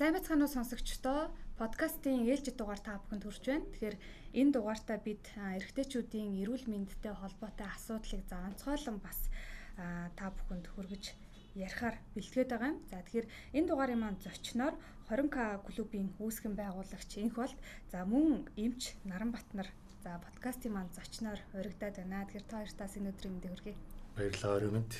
[0.00, 1.28] сайн байцгаана уу сонсогчдоо.
[1.60, 3.68] Подкастын ээлжид дугаар та бүхэнд хүрч байна.
[3.68, 3.96] Тэгэхээр
[4.32, 9.28] энэ дугаартаа бид эрэгтэйчүүдийн эрүүл мэндтэй холбоотой асуудлыг заанцгойлон бас
[9.76, 11.04] та бүхэнд хүргэж
[11.52, 12.80] ярихаар бэлтгээд байгаа юм.
[12.88, 13.28] За тэгэхээр
[13.60, 14.74] энэ дугаарын маань зочноор
[15.12, 17.60] 20к клубын үүсгэн байгуулагч Инх болт
[17.92, 19.68] за мөн эмч Наранбатнар
[20.00, 22.24] за подкастын маань зочноор урагдаад байна.
[22.24, 23.76] Тэгэхээр та хоёртаас энэ өдрийн мэндийг хүргэе.
[24.16, 24.92] Баярлалаа өрөө мэнд.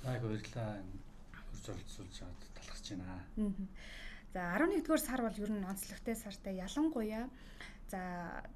[0.00, 0.80] За их баярлалаа.
[1.52, 3.20] Хурц оролцуулж аваад талхаж байна.
[4.32, 7.28] За 11-р сар бол ер нь онцлогтой сартай ялангуяа
[7.92, 8.00] за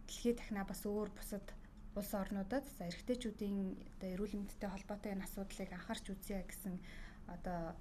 [0.09, 1.45] дэлхийд дахна бас өөр бусад
[1.93, 6.81] улс орнуудад за эрэгтэйчүүдийн одоо эрүүл мэндтэй холбоотой энэ асуудлыг анхаарч үзье гэсэн
[7.29, 7.77] одоо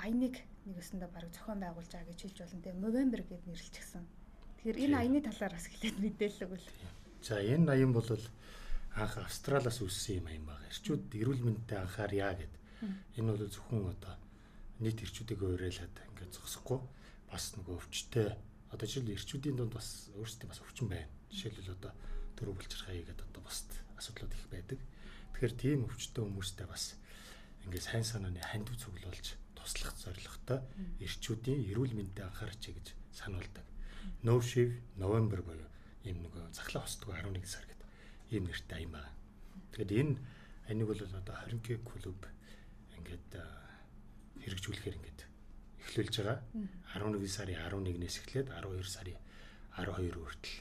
[0.00, 4.04] айныг нэг өсөндө баг зохион байгуулж байгаа гэж хэлж болно тийм November гэд нэрлэлчихсэн.
[4.64, 6.68] Тэгэхээр энэ аяны талаар бас хэлээд мэдээлэл өгвөл.
[7.20, 10.70] За энэ аян бол анх Австралиас үүссэн юм аян байгаа.
[10.72, 12.54] Эрчүүд эрүүл мэндэд анхаарья гэд.
[13.20, 14.14] Энэ бол зөвхөн одоо
[14.80, 16.80] нийт эрчүүдийг уриалаад ингээд зогсохгүй
[17.30, 18.34] бас нөгөө өвчтэй
[18.74, 21.10] одоо жишээл эрчүүдийн дунд бас өөрсдөө бас өвчин байна.
[21.30, 21.92] Жишээлбэл одоо
[22.34, 23.62] төрөв булчирхай гэдэг одоо бас
[23.94, 24.78] асуудлууд их байдаг.
[25.34, 26.98] Тэгэхээр тийм өвчтэй хүмүүстэй бас
[27.66, 30.60] ингээд сайн санааны хандив цуглуулж туслах зорилготой
[31.00, 33.64] эрчүүдийн эрүүл мэндэд анхаарч гэж сануулдаг.
[34.26, 35.70] No Shiv November буюу
[36.04, 37.88] ийм нөгөө захлаа хосдгоо 11 сар гэдэг
[38.34, 39.10] ийм нэртэй аян байна.
[39.72, 40.18] Тэгэхээр энэ
[40.68, 42.20] аниг бол одоо 20к клуб
[42.98, 43.32] ингээд
[44.44, 45.20] хэрэгжүүлэхээр ингээд
[45.88, 46.38] эхлүүлж байгаа.
[46.94, 49.18] 11 сарын 11-ээс эхлээд 12 сарын
[49.80, 50.56] 12 хүртэл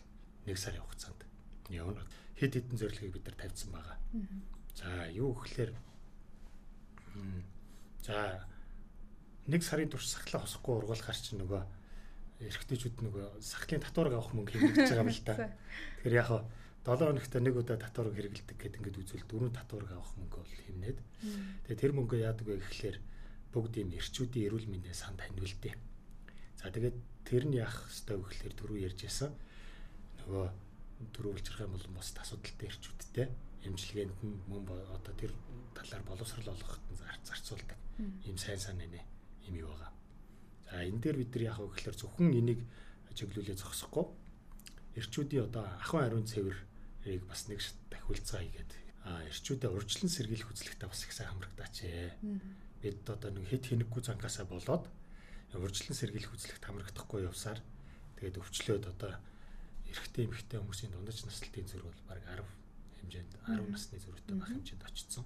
[0.47, 1.21] 1 сарын хугацаанд
[1.69, 2.01] явна.
[2.39, 3.97] Хэд хэдэн зорилгыг бид нар тавьсан байгаа.
[4.73, 5.71] За юу гэхээр
[8.03, 8.43] За
[9.47, 11.61] нэг сарын турш сахлаа хосохгүй ургуулахар чинь нөгөө
[12.43, 15.33] эрэгтэйчүүд нөгөө сахлын татварыг авах мөнгө хэрэгжиж байгаа юм л та.
[16.03, 16.29] Тэгэхээр яг
[16.83, 20.99] 7 хоногт нэг удаа татварыг хэрэгэлдэг гэдэг ингээд үзвэл дөрөв татварыг авах мөнгө бол хэмнээд.
[21.63, 22.97] Тэгээ тэр мөнгөө яадаг вэ гэхлээр
[23.53, 25.75] бүгд юм эрчүүдийн эрүүл мэндийн сан таньвалдээ.
[26.59, 29.31] За тэгээд тэр нь яах ёстой вэ гэхлээр түрүү ярьжсэн
[30.25, 30.45] нөгөө
[31.13, 33.27] түрүү улжрах юм бол бус асуудалтай эрчүүдтэй
[33.67, 35.31] эмчилгээнд нь мөн одоо тэр
[35.77, 37.79] талаар боловсрал олгоход нь зарцуулдаг
[38.27, 38.99] ийм сайн сайн нэ
[39.47, 39.91] юм юу байгаа.
[40.67, 42.61] За энэ дээр бид нар яг гэхэлэр зөвхөн энийг
[43.13, 44.05] чиглүүлээ зогсохгүй
[44.97, 47.59] эрчүүдийн одоо ахын ариун цэвэрийг бас нэг
[47.91, 48.71] дахиулцгаа хийгээд
[49.03, 52.11] а эрчүүдэд урьдчилан сэргийлэх үзлэгтээ бас их сайн хамрагдаач ээ.
[52.83, 54.91] Бид одоо нэг хэд хэнэггүй цангаасаа болоод
[55.55, 57.63] урьдчилан сэргийлэх үзлэгт хамрагдахгүй явсаар
[58.19, 59.15] тэгээд өвчлөөд одоо
[59.87, 62.43] эрэгтэй эмэгтэй хүмүүсийн дундаж наслтын зэрэг бол баг 10
[62.99, 65.25] хэмжээнд 10 насны зөрүүтэй байх хэмжээнд очсон.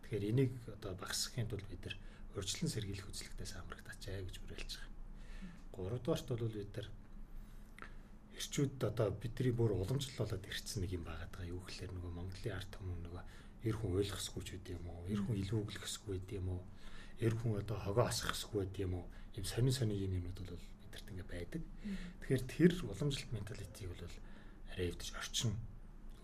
[0.00, 1.96] Тэгэхээр энийг одоо багасгахын тулд бид нар
[2.38, 4.92] урьдчилан сэргийлэх үзлэгтээс амрагдачаа гэж уриалж байгаа.
[5.74, 6.88] Гуравдугаарт бол бид нар
[8.38, 11.44] эрчүүд одоо бидний бүр уламжлалуулаад ирсэн нэг юм байгаа даа.
[11.50, 13.22] Юу гэхээр нөгөө Монголын ард түмэн нөгөө
[13.66, 15.06] эр хүн ойлгосгүй ч үгүй юм уу?
[15.10, 16.62] Эр хүн илүү өглөхсгүй байд юм уу?
[17.20, 19.06] Эр хүн одоо хогоо асахсгүй байд юм уу?
[19.36, 21.62] Ийм сонин сонин юм юмнууд бол бидэрт ингээ байдаг.
[22.22, 24.14] Тэгэхээр тэр уламжлалт менталитийг бол
[24.74, 25.54] арай өвдөж орчин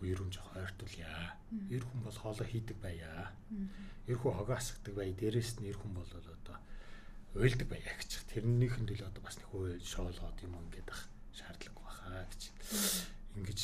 [0.01, 1.37] үе рүү жоох ойртуулъя.
[1.69, 3.31] Эр хүн бол хоолоо хийдэг байя.
[4.09, 5.13] Эр хүн хогоо асгадаг бай.
[5.13, 6.57] Дээрээс нь эр хүн бол одоо
[7.37, 8.27] уйлдаг байя гэж.
[8.33, 12.41] Тэрнийхэн төлөө одоо бас нэг хөө шоолгоод юм ингээд ах шаардлагагүй баха гэж.
[13.39, 13.61] Ингиж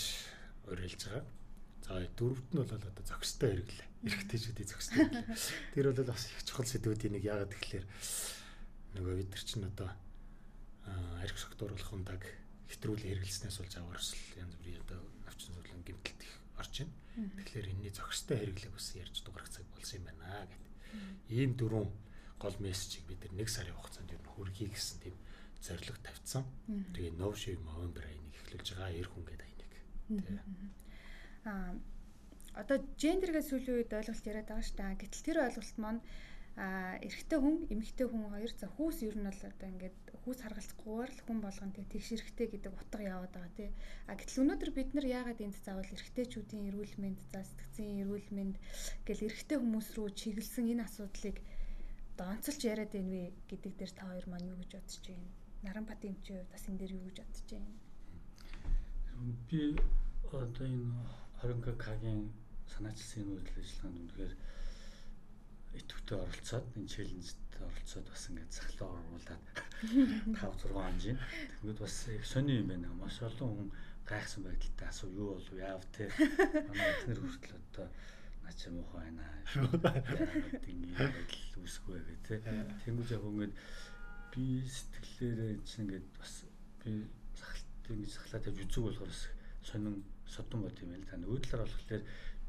[0.69, 1.25] уриалж байгаа.
[1.83, 3.86] За дөрөвт нь бол одоо зөкстэй хэрэглээ.
[4.07, 5.05] Эрэгтэйчүүдийн зөкстэй.
[5.75, 7.85] Тэр бол бас их чухал сэдвүүдийн нэг яагаад тэгэхээр
[8.95, 9.89] нөгөө бид нар чинь одоо
[11.19, 12.23] арх согтууруулах ундаг
[12.71, 16.95] хэтрүүлэн хэрэглэснээс болж аварсал янз бүрийн одоо навчин сурлан гэмтэлт их орж байна.
[17.43, 20.63] Тэгэхээр энэний зохистой хэрэглэх ус ярьж дугарах цаг болсон юм байна гэд.
[21.27, 21.91] Ийм дөрвөн
[22.39, 25.15] гол мессежийг бид нэг сарын хугацаанд юу хүргэе гэсэн тийм
[25.59, 26.45] зорилго тавьсан.
[26.95, 29.73] Тэгээ No Shave November айныг эхлүүлж байгаа эр хүн гэдэг айныг.
[31.49, 31.73] Аа
[32.61, 35.01] одоо гендергээ сүүлийн үед ойлголт яриад байгаа шүү дээ.
[35.01, 36.01] Гэтэл тэр ойлголт маань
[36.57, 41.11] а эрэгтэй хүн эмэгтэй хүн хоёр за хүүс ер нь бол одоо ингээд хүүс харгалзахгүйгээр
[41.13, 43.69] л хүн болгон тэг тэгш эрэгтэй гэдэг утга яваад байгаа тий.
[44.09, 48.55] А гэтэл өнөөдөр бид нар яагаад энд заавал эрэгтэйчүүдийн эрүүл мэнд за сэтгцийн эрүүл мэнд
[49.05, 51.37] гэл эрэгтэй хүмүүс рүү чиглэсэн энэ асуудлыг
[52.17, 53.23] донцолж яриад байна вэ
[53.53, 55.29] гэдэг дээр та хоёр маань юу гэж бодож байна?
[55.61, 57.69] Наранбат эмчийн хувьд бас энэ дээр юу гэж бодож байна?
[59.45, 59.61] Би
[60.33, 60.89] одоо энэ
[61.45, 62.33] 20 кагийн
[62.73, 64.33] санаачилсан энэ үйл ажиллагаанд үнэхээр
[65.77, 69.43] идэвхтэй оролцоод энэ челленжд оролцоод бас ингээд сахлаа оруулаад
[69.81, 71.19] 5 6 хонжийн.
[71.61, 72.89] Тэгвэл бас их сони юм байна.
[72.97, 73.69] Маш олон хүн
[74.07, 76.09] гайхсан байдалтай асуу юу болов яав те.
[76.67, 77.87] Манай эхнэр хүртэл одоо
[78.43, 79.25] наач юм уу байна.
[79.51, 82.35] Ингээд байдал үүсэхгүй гэх те.
[82.85, 83.55] Тэнгүүж яг ингээд
[84.31, 86.33] би сэтгэлээрээ чинь ингээд бас
[86.81, 86.91] би
[87.35, 89.13] сахалт ингэж сахлаа тавьж үзэг болохоор
[89.67, 91.19] сонин содон бод юм байл та.
[91.19, 92.03] Нөгөө талаар болохоор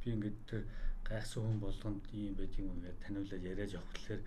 [0.08, 0.64] би ингээд
[1.04, 4.22] гайхсан хүн болгонд ийм юм ингээд таниулаад яриад явах тэгэхээр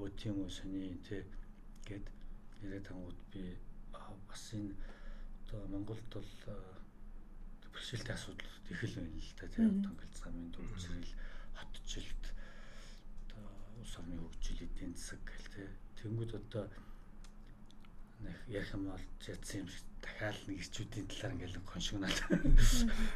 [0.00, 1.20] өө тийм үү сони тий
[1.88, 2.06] гэд
[2.64, 3.42] яриад тангууд би
[3.92, 4.72] бас энэ
[5.44, 6.30] одоо Монголд бол
[7.72, 11.12] бэрхшээлтэй асуудал их л байна л да тийм одоо ингээл замын төвчрэл
[11.58, 12.24] хотчлт
[13.28, 13.44] одоо
[13.76, 15.70] улс орны хөгжил эдийн засаг гэл тийм
[16.00, 16.64] тэнгууд одоо
[18.24, 22.18] нэг ярих юм бол ядсан юм шиг дахиад нэг ирчүүдийн талаар ингээл коншигнал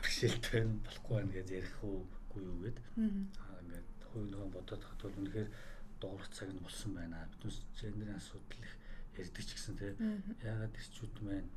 [0.03, 2.79] бэрхшээлтэй байна болохгүй байна гэж ярих уугүй юу гэд.
[3.41, 5.49] Аа ингээд хувь нөхөн бодоод хат бол үнэхээр
[6.01, 7.29] дуурах цаг нь болсон байна.
[7.33, 8.73] Биднес гендерийн асуудал их
[9.19, 9.97] ярьдаг ч гэсэн тийм
[10.43, 11.51] ягаад ирчүүд маань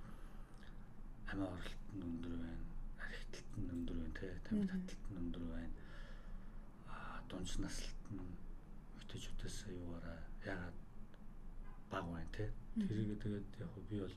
[1.31, 2.65] амиа оролт нь өндөр байна
[3.03, 5.75] архитект нь өндөр байна тий тамиг таталт нь өндөр байна.
[6.93, 6.95] А
[7.29, 8.21] дунж наслт нь
[8.97, 10.77] өгтөжүүдээс юугаараа ягаад
[11.91, 12.49] баг байна тий
[12.87, 14.15] тэрийг тэгээд яг би бол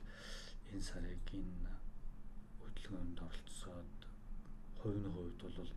[0.71, 1.71] энэ сарыг энэ
[2.63, 3.99] хөдөлгөөнд оролцоод
[4.79, 5.71] хувийн хувьд бол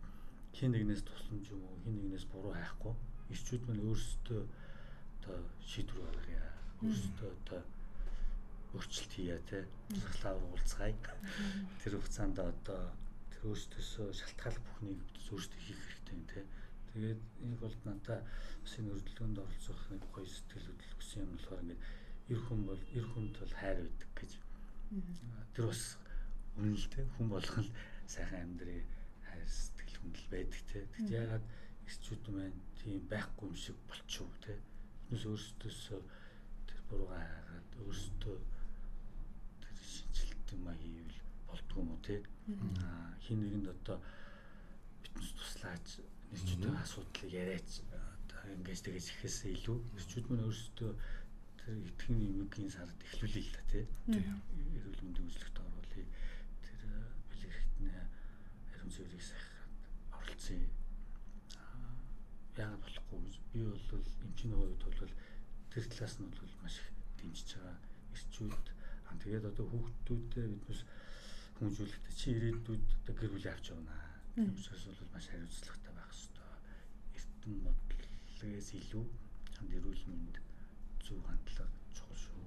[0.55, 2.95] хин нэгнээс тусламж юм уу хин нэгнээс буруу хайхгүй.
[3.33, 4.41] Ирчүүд мань өөрсдөө
[5.19, 5.37] одоо
[5.69, 6.47] шийдвэр гаргая
[6.83, 7.61] өөрсдөө одоо
[8.75, 9.67] өөрчлөлт хийя те.
[9.91, 10.93] Засаглаа уулзгая
[11.83, 12.81] тэр хугацаанд одоо
[13.31, 15.01] тэр өөрсдөөсөө шалтгааллах бүхнийг
[15.31, 16.39] өөрсдөө хийх хэрэгтэй те.
[16.91, 18.19] Тэгээд энэ бол надаа
[18.63, 21.83] бас энэ өрдөлгөөнд оролцох нэг гоё сэтгэл хөдлөл өссөн юм болохоор ингээд
[22.31, 24.31] эр хүн бол эр хүнд бол хайр байдаг гэж
[25.53, 25.83] тэр бас
[26.93, 27.69] те хүн болгол
[28.07, 28.81] сайхан амьдрий
[29.25, 30.79] хайр сэтгэл хүндэл байдаг те.
[30.93, 31.45] Тэгт ягаад
[31.85, 34.53] эрчүүд маань тийм байхгүй юм шиг болчихов те.
[35.09, 36.01] Хүмүүс өөрсдөөсөө
[36.67, 38.37] тэр буруугаа хагаад өөрсдөө
[40.55, 42.23] юм а хийвэл болдгоо юм уу те.
[42.81, 43.97] Аа хин нэгэнд одоо
[45.03, 45.87] фитнес туслаач
[46.31, 49.77] нэрчүүдийн асуудлыг яриач одоо ингэж тэгэж ихээсээ илүү.
[49.95, 50.91] Нэрчүүд мань өөрсдөө
[51.65, 53.81] тэр итгэн эмгийн сард эхлүүлээ л та те
[54.13, 56.05] эрүүл мэндийн үзлэгт оруулъя.
[56.61, 56.81] Тэр
[57.25, 58.01] бэлэг хэрэгтнээ
[58.69, 59.73] ариун цэврийг сахихад
[60.13, 60.61] оролцсон
[62.53, 63.19] яагаад болохгүй?
[63.49, 65.13] Би бол эмчийн хувьд бол
[65.73, 67.77] тэр талаас нь бол маш их дэмжиж байгаа
[68.13, 68.65] эрчүүд.
[69.25, 70.81] Тэгээд одоо хүүхдүүдээ биднес
[71.57, 73.95] хүмүүжүүлэхдээ чи ирээдүйд одоо гэр бүл авч явна.
[74.37, 76.51] Тийм учраас бол маш хариуцлагатай байх хэрэгтэй.
[77.17, 79.05] Эртэн бодлогоос илүү
[79.55, 80.35] чанд эрүүл мэнд
[81.05, 82.41] зөв хандлага чухал шүү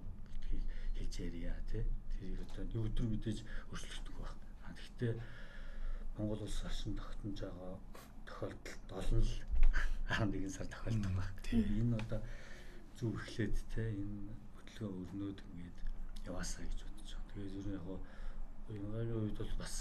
[0.50, 0.64] гэдгийг
[0.98, 1.84] хэлж ярья тий.
[2.18, 3.38] Тэрийг одоо нэг өдөр мэдээж
[3.70, 4.34] өөрчлөгдөх байх.
[4.66, 5.12] А гэхдээ
[6.18, 7.74] Монгол улс орчин тогтнож байгаа
[8.26, 9.34] тохиолдолд олон л
[10.10, 11.30] 11 сар тохиолдох байх.
[11.54, 12.20] Энэ одоо
[12.98, 15.78] зөв эхлээд те энэ хөдөлгөөн өрнөөд ингээд
[16.26, 17.30] яваасаа гэж бодож байгаа.
[17.30, 17.98] Тэгээд ер нь яг гоо
[18.74, 19.74] Янгагийн үед бол бас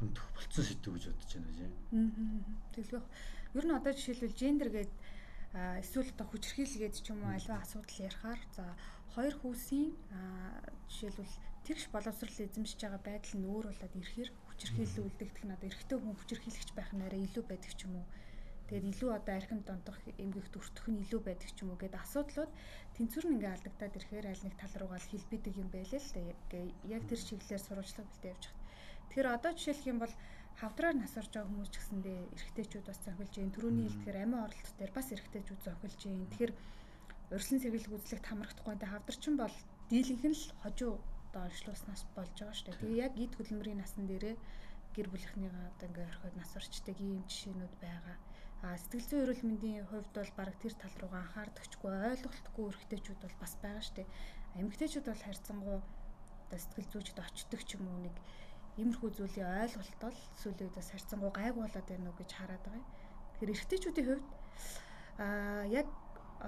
[0.00, 1.72] хүндх болцсон сэдв гэж бодож байна тийм.
[1.92, 2.08] Аа.
[2.72, 3.04] Тэглэх.
[3.52, 4.92] Ер нь одоо жишээлбэл гендер гээд
[5.52, 8.64] эсвэл одоо хүчрхийлгээд ч юм уу аливаа асуудал ярихаар за
[9.14, 9.92] хоёр хүүсийн
[10.88, 11.34] жишээлбэл
[11.66, 16.16] тэгш боловсрал эзэмшиж байгаа байдал нь өөр болоод ирэхээр хүчрхийлэл үлдэгдэх нь одоо эрэгтэй хүн
[16.16, 18.06] хүчрхийлэгч байх нь арай илүү байдаг ч юм уу
[18.72, 22.52] Тэгээд илүү одоо архим донтох эмгэгт өртөх нь илүү байдаг ч юм уу гэдэг асуудлууд
[22.96, 26.08] тэнцвэр нь ингээ алдагдаад ирэхээр аль нэг тал руугаа хилбидэг юм байл л.
[26.88, 28.58] Яг тэр чиглэлээр сурвалжлага бэлтээ явж хат.
[29.12, 30.14] Тэгэхээр одоо жишээлх юм бол
[30.60, 33.54] хавдраар насорж байгаа хүмүүс ч гэсэндээ эрэгтэйчүүд бас зохилж байна.
[33.56, 36.30] Төрөний хэлтгэр амин оролт дээр бас эрэгтэйчүүд зохилж байна.
[36.30, 36.52] Тэгэхээр
[37.32, 39.54] урьдчилан сэргийлэх үзлэгт хамрагдахгүй энэ хавдарчин бол
[39.90, 40.92] дийлэнх нь л хожуу
[41.32, 42.80] одоо оншлуулснаас болж байгаа шүү дээ.
[42.80, 44.36] Тэгээ яг эд хөдөлмөрийн насан дээрээ
[44.92, 48.16] гэр бүлийнхнийгаа одоо ингээ орхиод нас орчдөг ийм жишээнүүд байгаа.
[48.62, 53.36] А сэтгэл зүйн эрүүл мэндийн хувьд бол баг тэр тал руугаа анхаардагчгүй ойлголтгүй эрэгтэйчүүд бол
[53.40, 54.12] бас байгаа шүү дээ.
[54.60, 58.14] Эмэгтэйчүүд бол харьцангуй одоо сэтгэл зүйчд очдөг ч юм уу нэг
[58.80, 62.80] иймэрхүү зүйлийн ойлголт бол сүүлийн үед бас харьцангуй гайг болоод байна уу гэж хараад байгаа
[62.80, 62.88] юм.
[63.36, 64.28] Тэгэхээр эрэгтэйчүүдийн хувьд
[65.20, 65.26] а
[65.68, 65.88] яг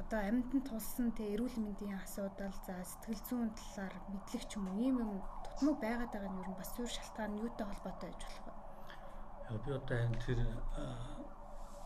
[0.01, 4.81] одоо амьтанд тулсан тэ эрүүл мэндийн асуудал за сэтгэл зүйн талаар мэдлэг ч юм уу
[4.81, 5.13] ийм юм
[5.45, 9.59] тутмаг байгаад байгаа нь ер нь бас суурь шалтгаан нь юутай холбоотой гэж болох вэ?
[9.65, 10.41] Би одоо энэ тэр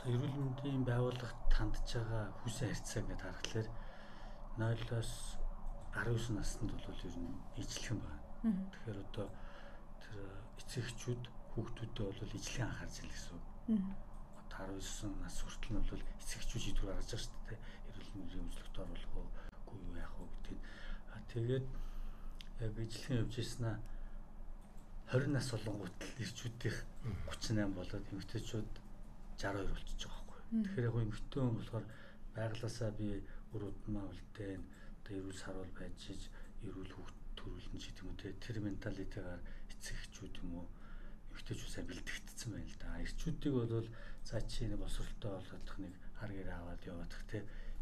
[0.09, 3.69] эрүүл мэндийн байгууллагт хандж байгаа хүсээ харьцаа гэдээ харахад
[4.57, 5.13] 0-оос
[5.93, 8.23] 19 наснд бол ер нь ижлэх юм байна.
[8.73, 9.27] Тэгэхээр одоо
[10.09, 10.21] тэр
[10.59, 11.23] эцэг эхчүүд
[11.53, 13.47] хүүхдүүдэд бол ижлэх анхаарч ил гэсэн үг.
[14.41, 17.61] Одоо 19 нас хүртэл нь бол эцэг эхчүүд шийдвэр гаргаж байгаа шүү дээ.
[17.89, 19.29] Эрүүл мэндийн үзлэгт оруулах уу,
[19.69, 20.59] үгүй юу яах уу гэдэг.
[21.29, 21.67] Тэгээд
[22.65, 23.77] яг ижлэхэн явж ирсэнаа
[25.13, 26.79] 20 нас болонгууд л ирчүүдийнх
[27.33, 28.71] 38 болоод эмэгтэйчүүд
[29.37, 30.41] 62 болчихж байгаа байхгүй.
[30.65, 31.87] Тэгэхээр яг эмэгтэй хүн болохоор
[32.37, 33.09] байглаасаа би
[33.53, 34.63] удмаа үлдээн
[35.01, 36.23] одоо эрүүл сарвал байж иж
[36.67, 37.18] эрүүл хүүхд
[37.49, 39.41] төрүүлнэ ч гэдэг юм те тэр менталитегаар
[39.73, 40.67] эцэг эхчүүд юм уу
[41.33, 43.01] эмэгтэйчүүд сайн бэлтгэгдсэн байна л да.
[43.01, 43.89] Эрчүүдийг бол
[44.29, 47.39] за чи нэг босролтой болгох нэг хар гэр аваад яваадах те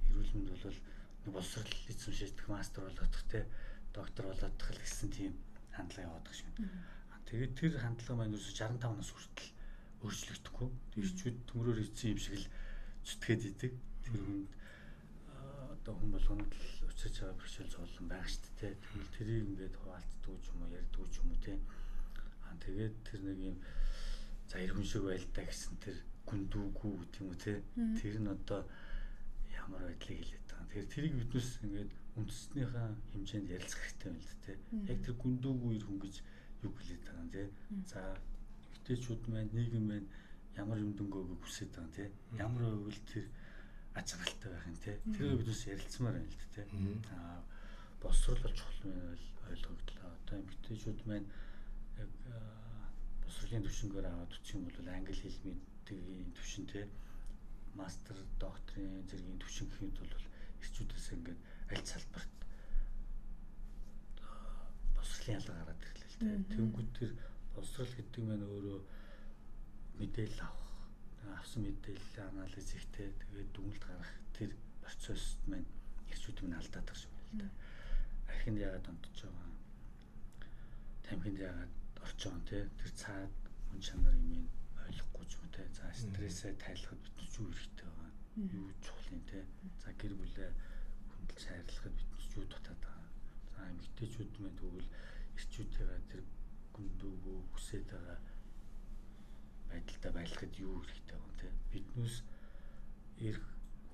[0.06, 0.78] эрүүл мэнд бол
[1.26, 3.49] нэг босрол эзэмшигдэх мастер болгох те
[3.90, 5.32] доктор болоодох л гэсэн тийм
[5.75, 6.46] хандлага яваадах шиг.
[7.26, 9.50] Тэгээд тэр хандлага маань ерөөсө 65 нас хүртэл
[10.06, 10.68] өөрчлөгдөхгүй.
[11.02, 12.46] Ирчүүд төмрөөр ирсэн юм шиг л
[13.02, 13.73] зүтгээд идэг.
[14.06, 14.46] Тэр хүнд
[15.75, 18.72] одоо хүн болгонд л өчөж байгаа бэрхшээл зовлон байх шүү дээ.
[18.80, 21.54] Тэгвэл тэрийг ингээд хуваалцдаг ч юм уу ярьдаг ч юм уу те.
[22.48, 23.56] Аа тэгээд тэр нэг юм
[24.48, 27.52] за хүн шиг байлдаа гэсэн тэр гүндүүгүү гэдэг юм уу те.
[28.00, 28.60] Тэр нь одоо
[29.52, 30.64] ямар байдлыг хэлээд байгаа.
[30.72, 34.56] Тэгэхээр тэрийг биднес ингээд үндэснийхээ хэмжээнд ярилцах хэрэгтэй юм л дээ.
[34.88, 36.14] Яг тэр гүндүүгүү эр хүн гэж
[36.64, 37.42] юу хэлээд байгаа юм те.
[37.92, 38.00] За
[38.86, 40.08] эмэгтэйчүүд маань нийгэм маань
[40.56, 42.04] ямар юм дөнгөөгөө хүсэж байгаа те.
[42.38, 43.45] Ямар байвал тэр аж
[43.96, 44.92] аргалтай байх юм те.
[45.16, 46.62] Тэрийг бид бас ярилцмаар байна л дээ те.
[47.16, 47.40] Аа
[48.02, 49.16] босруулж чухал нь
[49.48, 50.10] ойлгогдлоо.
[50.20, 51.28] Одоо эмэгтэйчүүд маань
[51.96, 52.10] яг
[53.24, 56.80] босруулын төвшингээр аваад үчих юм бол англи хэл мэддгийн төвшин те.
[57.74, 60.24] Мастер, докторийн зэргийн төвшин гэхэд бол
[60.60, 61.40] эрчүүдээс ингээд
[61.72, 62.36] аль салбарт
[64.96, 66.54] босрлын ялгаа гараад ирлээ л те.
[66.54, 67.10] Тэнгүүд тэр
[67.54, 68.78] боловсрал гэдэг нь өөрөө
[70.00, 70.65] мэдээлэл авах
[71.35, 73.11] авсан мэдээлэл анализ ихтэй.
[73.11, 74.50] Тэгээд дүгнэлт гаргах тэр
[74.83, 75.66] процесс маань
[76.12, 77.49] ирчүүд минь алдаад шиг байна л да.
[78.33, 79.50] Архинд яагаад онтож байгаа?
[81.06, 81.73] Тамхинд яагаад
[82.04, 82.59] орж байгаа те?
[82.78, 83.35] Тэр цаад
[83.71, 84.47] хүн чанар юм
[84.87, 85.62] ойлгохгүй ч юм те.
[85.75, 88.12] За стрессээ тайлахад бид ч юу хэрэгтэй байгаа.
[88.54, 89.40] Юу чухал юм те?
[89.83, 90.50] За гэр бүлээ
[91.11, 93.11] хүндэлж хайрлахад бид ч юу дутаад байгаа.
[93.54, 94.90] За эмэгтэйчүүд маань тэгвэл
[95.37, 96.23] ирчүүдтэйгээ тэр
[96.75, 98.18] гүндүүгөө хүсээд байгаа
[99.70, 101.49] байдалтай байлгахад юу хэрэгтэй вэ те?
[101.73, 102.16] Биднээс
[103.20, 103.44] эрх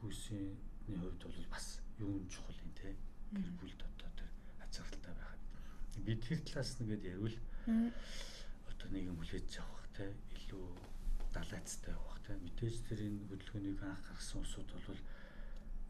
[0.01, 1.67] хүсний хувьд бол бас
[1.99, 2.97] юу нь чухал юм те?
[3.33, 4.31] Гэр бүл дотоо тэр
[4.65, 5.43] ачаалттай байхад.
[6.07, 7.39] Бид тэр талаас нэгэд ярил.
[8.71, 10.11] Одоо нэг юм хүлээж авах те?
[10.37, 10.67] Илүү
[11.33, 12.35] далайцтай явах те?
[12.37, 15.01] Мэдээж тэрийн хөдөлгөөнийг анх гаргасан усуд бол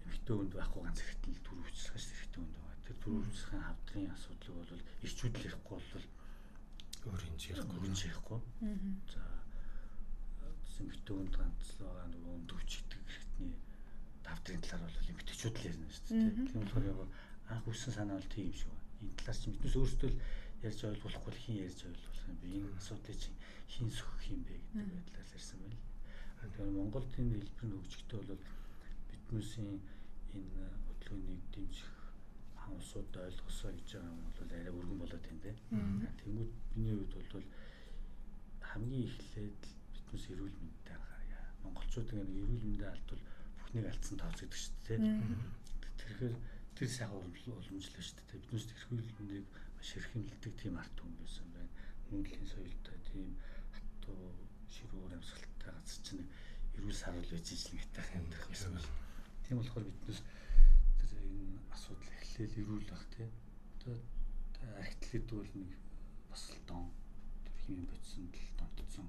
[0.06, 2.76] эмхтэн хүнд байхгүй ганц хэрэгтэй л төрөв хүчлэх шүү хэрэгтэй хүнд байгаа.
[2.82, 4.72] Тэр төрөв хүчлэхийн хавдрын асуудлыг бол
[5.06, 6.06] ирчүүд ярихгүй бол
[7.02, 8.40] өөр юм юм ярихгүй.
[9.12, 9.31] За
[10.82, 13.54] эмэгтэй хүнд ганц байгаа нөгөө өндөвч гэдэг хэрэгтний
[14.26, 16.30] давдрын талаар бол эмэгтэйчүүд л ярина шүү дээ.
[16.50, 17.00] Тийм болохоор яг
[17.52, 18.74] анх үсэн санаа бол тийм шүү.
[19.02, 20.18] Энэ талаар чи биднес өөрсдөө л
[20.66, 22.46] ярьж ойлгуулахгүй хин ярьж ойлгуулах юм бэ?
[22.58, 23.30] Энэ асуудлыг чи
[23.72, 25.80] хин сөхөх юм бэ гэдэг байдлаар ярьсан байл.
[26.38, 28.42] Тэгэхээр Монголд энэ хэлбэр нь хөгжихдээ бол
[29.10, 29.74] биднээсийн
[30.38, 31.90] энэ хөдөлгөөнийг дэмжих
[32.62, 35.52] хаансууд ойлгосоо гэж байгаа юм бол арай өргөн болоод байна те.
[36.22, 37.46] Тэнгүүд миний хувьд бол
[38.70, 39.60] хамгийн эхлээд
[40.12, 41.40] хүмүүс эрүүл мэндтэй анхаарья.
[41.64, 43.24] Монголчууд ингэ эрүүл мэндийн алдвал
[43.56, 45.00] бүхнийг алдсан тооцогддог шүү дээ.
[45.96, 46.34] Тэгэхээр
[46.76, 48.40] тэр сайхан уламжлал шүү дээ.
[48.44, 51.72] Биднээс эрүүл мэндийг маш хэрхэмлдэг тийм арт хүн байсан байна.
[52.12, 53.28] Мөнгөлийн соёлтой тийм
[53.72, 54.20] хатуу
[54.68, 56.28] ширүүр амьсгалтай газар чинь
[56.76, 58.92] эрүүл саруул байж ижлэн гэтэх амьдрах байсан байна.
[59.48, 60.20] Тийм болохоор биднээс
[61.00, 63.32] тэр энэ асуудал эхлээл эрүүл байх тийм.
[63.80, 63.96] Одоо
[64.76, 65.72] архитлээд бол нэг
[66.28, 66.84] бас л дон
[67.48, 69.08] тэр химийн бодсон л донтцсон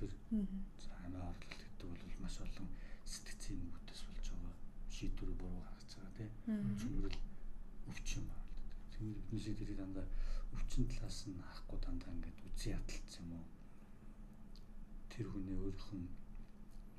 [0.00, 0.46] хэлбэр
[0.80, 2.68] за амиа орлол гэдэг бол маш олон
[3.12, 4.54] сэтгцийн бүтэс болж байгаа
[4.96, 6.30] шийдвэр буруу гаргаж байгаа тийм
[6.80, 7.18] цөмрөл
[7.90, 8.48] өвчин байна.
[8.92, 10.06] Тэгмэр биднээсээ тэрийг дандаа
[10.56, 13.46] өвчин талаас нь харахгүй дандаа ингээд үзий ядалцсан юм уу?
[15.12, 16.08] Тэр хүний өөрийнх нь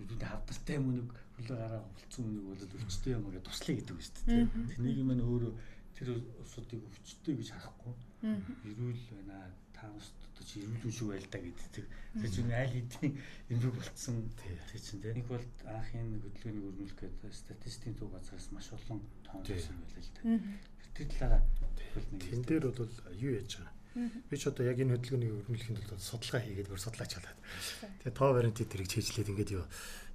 [0.01, 4.03] юуд хавдартай юм нэг хөлөө гараа хувцсан үнийг бол өвчтэй юм гэдэг туслая гэдэг үг
[4.03, 4.45] шүү дээ.
[4.73, 5.53] Тэнийг маань өөрөө
[5.95, 6.07] тэр
[6.43, 7.93] усуудыг өвчтэй гэж харахгүй.
[8.21, 9.49] Ирүүл байна.
[9.73, 11.85] Таамс одоо чи ирүүлэн шүү байл та гэдэг.
[12.21, 13.13] Тэр чинь аль хэдийн
[13.49, 14.29] эмэг болцсон.
[14.37, 15.17] Тэр чинь тийм.
[15.17, 20.13] Нэг бол анхын хөдөлгөөнийг өрнүүлэх гэдэг статистикийн төв газраас маш олон тоон байсан байлаа л
[20.13, 20.21] да.
[20.93, 21.41] Тэр талаараа
[22.21, 23.73] тэн дээр бол юу яаж байгаа?
[24.29, 27.39] Би ч одоо яг энэ хөдөлгөөнийг өрнүүлэхийн тулд судалгаа хийгээд өөр судлаач халаад.
[28.05, 29.65] Тэгээ тоо вариантыг тэрийг чийжлээд ингээд юу.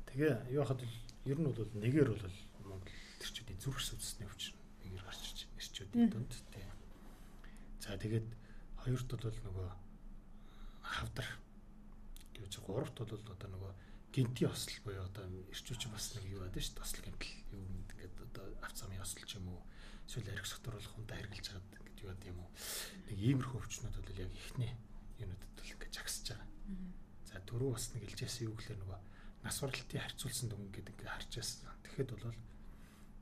[0.08, 0.80] Тэгээ юу хахад
[1.26, 2.24] ер нь бол нэгээр бол
[2.64, 6.32] Монгол төрчүүдийн зүрх судасны өвчин нэгээр гарч ирчүүдийн дунд.
[6.54, 6.65] Тийм.
[7.86, 8.26] За тэгээд
[8.82, 9.68] хоёрт бол нөгөө
[10.82, 11.28] хавдар.
[12.34, 13.72] Гэж гуравт бол одоо нөгөө
[14.10, 18.16] гинти осол буюу одоо ирчүүч бас нэг юу байдаг шүү дээ осол гинтл юу ингээд
[18.26, 19.62] одоо авцамын осол ч юм уу
[20.02, 22.50] эсвэл арх сотруулах хүнтэй хэрглэж чад гэж юу юм уу.
[23.06, 24.72] Нэг иймэрхүү өвчнүүд бол яг ихний
[25.22, 26.48] юунуудад бол ингээд жагсаж байгаа.
[27.22, 29.00] За дөрөв бас нэг илжээс юу гэхээр нөгөө
[29.46, 31.70] нас уралтын харьцуулсан дүнг гэдэг ингээд харж байсан.
[31.86, 32.34] Тэгэхэд бол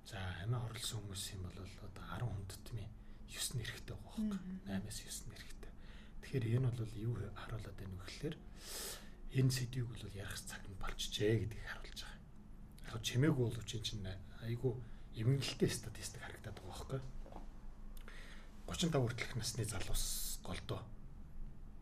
[0.09, 2.88] за амиа хорлсон хүмүүс юм бол одоо 10 хүнд тийм
[3.35, 4.38] 9 нэрхтэй байгаа байхгүй
[4.71, 5.55] 8-аас 9 нэрхтэй
[6.35, 8.37] Тэгэхээр энэ бол юу харуулад байна вэ гэхээр
[9.38, 12.19] энэ сэдвийг бол ярих цаг нь болчихжээ гэдгийг харуулж байгаа.
[12.91, 14.03] Яг чимээгүй бол үчин чинь
[14.43, 14.73] айгүй
[15.14, 17.00] эмгэнэлтэй статистик харагдаад байгаа байхгүй.
[18.67, 20.05] 35 хүртэлх насны залуус
[20.43, 20.83] голдоо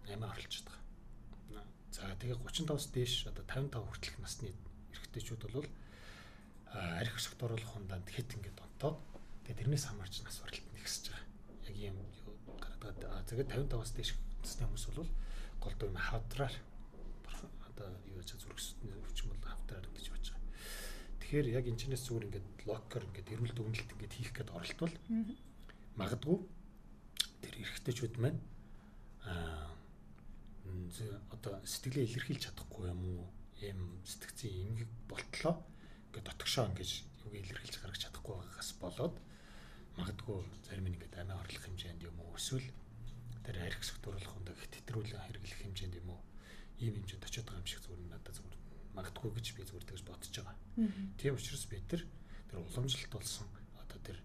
[0.04, 1.64] 8 оролцож байгаа.
[1.96, 4.52] За тэгээ 35-аас дээш одоо 55 хүртэлх насны
[4.92, 5.64] эрэгтэйчүүд бол
[6.76, 9.00] арх өсөлт оруулах хунданд хэд ингээд онтоод
[9.48, 11.31] тэгээ тэрнээс хамаарч нас баралт нэгсэж байгаа.
[11.82, 11.98] Ийм
[12.62, 14.10] гараад тэгээд 55-аас дээш
[14.42, 15.10] насны хүмүүс бол
[15.58, 16.54] голдуу юм хавдраар
[17.66, 20.50] одоо юу яаж зүрхсэтний өвчин бол хавдраар ингэж болж байгаа.
[21.18, 24.94] Тэгэхээр яг энэ чинээс зүгээр ингээд локер ингээд эрүүл дүгнэлт ингээд хийх гээд оролтвол
[25.98, 26.38] магадгүй
[27.42, 28.40] тэр эрэгтэйчүүд маань
[29.26, 29.72] аа
[31.34, 33.26] одоо сэтгэлээ илэрхийлж чадахгүй юм уу?
[33.62, 35.54] Ийм сэтгцийн эмгэг болтлоо
[36.10, 36.90] ингээд дотгошоо ингээд
[37.26, 39.14] юуг илэрхийлж гаргаж чадахгүй байгаагаас болоод
[39.98, 42.36] магадгүй зарим нэг ингээд амиа орлох хэмжээнд юм уу?
[42.36, 42.68] Эсвэл
[43.44, 46.20] тэр арх секторлох хүнд хэтрүүлэн хэрэглэх хэмжээнд юм уу?
[46.80, 48.56] Ийм хэмжээнд очиод байгаа юм шиг зүгээр надад зүгээр
[48.96, 50.56] магадгүй гэж би зүгээр тэгж бодож байгаа.
[51.20, 52.02] Тийм учраас бид тэр
[52.48, 53.48] тэр уламжлалт болсон
[53.80, 54.18] одоо тэр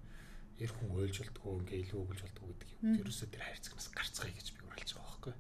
[0.60, 3.00] эр хүн ойлжулдгоо ингээ илүү өгүүлж болдгоо гэдэг юм.
[3.04, 5.34] Ерөөсөө тэр хайрцагнаас гарцгаая гэж би уриалж байгаа байхгүй.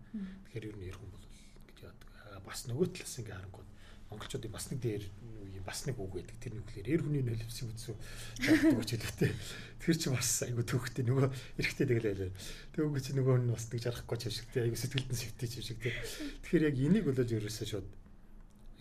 [0.47, 1.25] Тэгэхээр ер нь эр хүн бол
[1.71, 2.09] гэж яадаг.
[2.45, 3.69] Бас нөгөө талаас ингээ харангууд
[4.11, 5.03] монголчуудын бас нэг дээр
[5.57, 6.37] юм бас нэг үг байдаг.
[6.39, 7.95] Тэр нүглэр эр хүний нөлөөс үзүү
[8.39, 9.31] чаддаг ч хэлэхтэй.
[9.83, 11.27] Тэр чи бас айгу төвхтэй нөгөө
[11.59, 12.31] эрэхтэй тэгэлээ.
[12.71, 15.53] Тэг үгүй чи нөгөө нь бас нэг жарахгүй ч шиг те айгу сэтгэлдэн сэвтэй ч
[15.59, 15.91] шиг те.
[16.47, 17.87] Тэгэхээр яг энийг болоод ерөөсөө шууд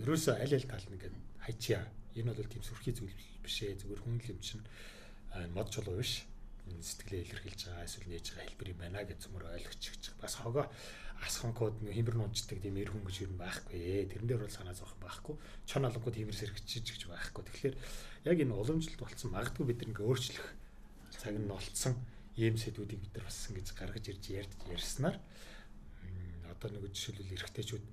[0.07, 1.83] ерөөсөө аль аль тал нь ингээд хайчаа.
[2.15, 3.83] Энэ бол тийм сүрхий зүйл биш ээ.
[3.83, 4.65] Зүгээр хүн л юм чинь
[5.53, 6.23] мод чулуу биш.
[6.67, 9.95] Сэтгэлээ илэрхийлж байгаа эсвэл нээж байгаа хэлбэр юм байна гэж цөмөр ойлгочих.
[10.19, 10.67] Бас хогоо
[11.25, 14.11] асханкууд нэг химбэр нуунчдаг тийм эр хүн гэж юу байхгүй.
[14.13, 15.35] Тэрэн дээр бол санаа зовох байхгүй.
[15.65, 17.43] Чон олонгууд химбэр сэргчиж гэж байхгүй.
[17.47, 17.77] Тэгэхээр
[18.29, 20.47] яг энэ уламжлалт болцсон магадгүй бид нэг өөрчлөх
[21.17, 21.97] цаг нь олцсон
[22.37, 25.17] ийм сэдвүүдийг бид нар бас ингэж гаргаж ирж ярьж ярьснаар
[26.53, 27.85] одоо нэг жишээлбэл эрэгтэйчүүд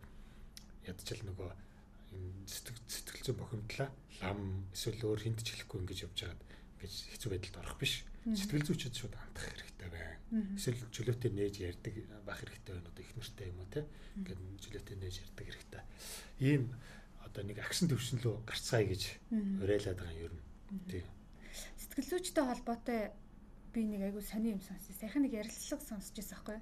[0.92, 1.52] ядчил нөгөө
[2.12, 3.90] энэ сэтгэл зүйн бохимдлаа
[4.20, 6.42] лам эсвэл өөр хинт ч хэлэхгүй ингэж явж байгаад
[6.84, 10.20] ингэж хэцүү байдалд орох биш сэтгэл зүйчид шууд хандах хэрэгтэй байна.
[10.60, 11.94] Эсвэл чөлөөтэй нээж ярьдаг
[12.28, 12.92] байх хэрэгтэй байна.
[12.92, 13.88] Одоо их нэртэй юм уу те.
[14.20, 15.84] Ингээд чөлөөтэй нээж ярьдаг хэрэгтэй.
[16.44, 16.64] Ийм
[17.24, 19.04] одоо нэг агшин төвшнлөө гарцгаая гэж
[19.64, 20.44] уриалаад байгаа юм ер нь.
[20.92, 21.08] Тийм.
[21.80, 23.02] Сэтгэл зүйчтэй холбоотой
[23.72, 24.96] би нэг айгүй сони юм сонссон.
[25.00, 26.60] Сайхан нэг ярилцлага сонсч байсан байхгүй.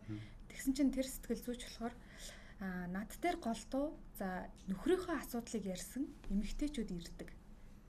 [0.54, 1.96] Тэгсэн чинь тэр сэтгэл зүйч болохоор
[2.62, 7.30] а над дээр голдуу за нөхрийнхөө асуудлыг ярьсан эмэгтэйчүүд ирдэг.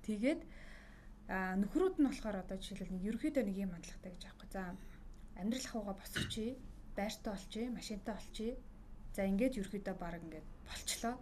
[0.09, 0.41] Тэгээд
[1.29, 4.49] А нөхрүүд нь болохоор одоо жишээлбэл нэг ерөөхдөө нэг юм хандлагатай гэж аахгүй.
[4.51, 4.63] За
[5.39, 6.59] амьдрал ахуйгаа босгочихъя,
[6.97, 8.55] байртай болчихъя, машинтай болчихъя.
[9.15, 11.15] За ингээд ерөөхдөө баг ингээд болчлоо.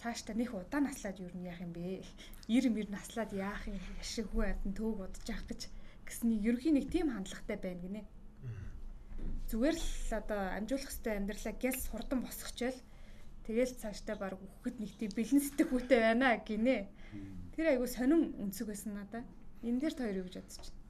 [0.00, 2.00] Цаашдаа нэх удаан наслаад юу яах юм бэ?
[2.48, 5.62] Ир мэр наслаад яах юм ашиг хүү адан төөг удаж явах гэж
[6.08, 8.02] гэсний ерөөхийн нэг тийм хандлагатай байна гинэ.
[9.50, 12.80] Зүгээр л одоо амжуулах хэвээр амьдралаа гяс хурдан босгочээл
[13.44, 16.88] тэгэл цаашдаа баг үхэхэд нэг тийм бэлэн сэтгүүтэй байна гинэ.
[17.52, 19.22] Тэр айгу сонин өнцөг байсан надаа.
[19.60, 20.80] Энэ дээр хоёр юу гэж бодож байна?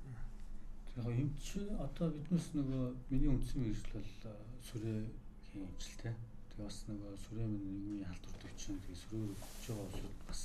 [0.87, 4.11] Тэгэхээр юм чи одоо биднес нөгөө миний үндсэн мэржил бол
[4.63, 6.15] сүрээхийн имчилтэй.
[6.55, 10.43] Тэгээ бас нөгөө сүрээ минь нийгмийн халдвар төвчин тэгээ сүрээр өгч байгаа улсууд бас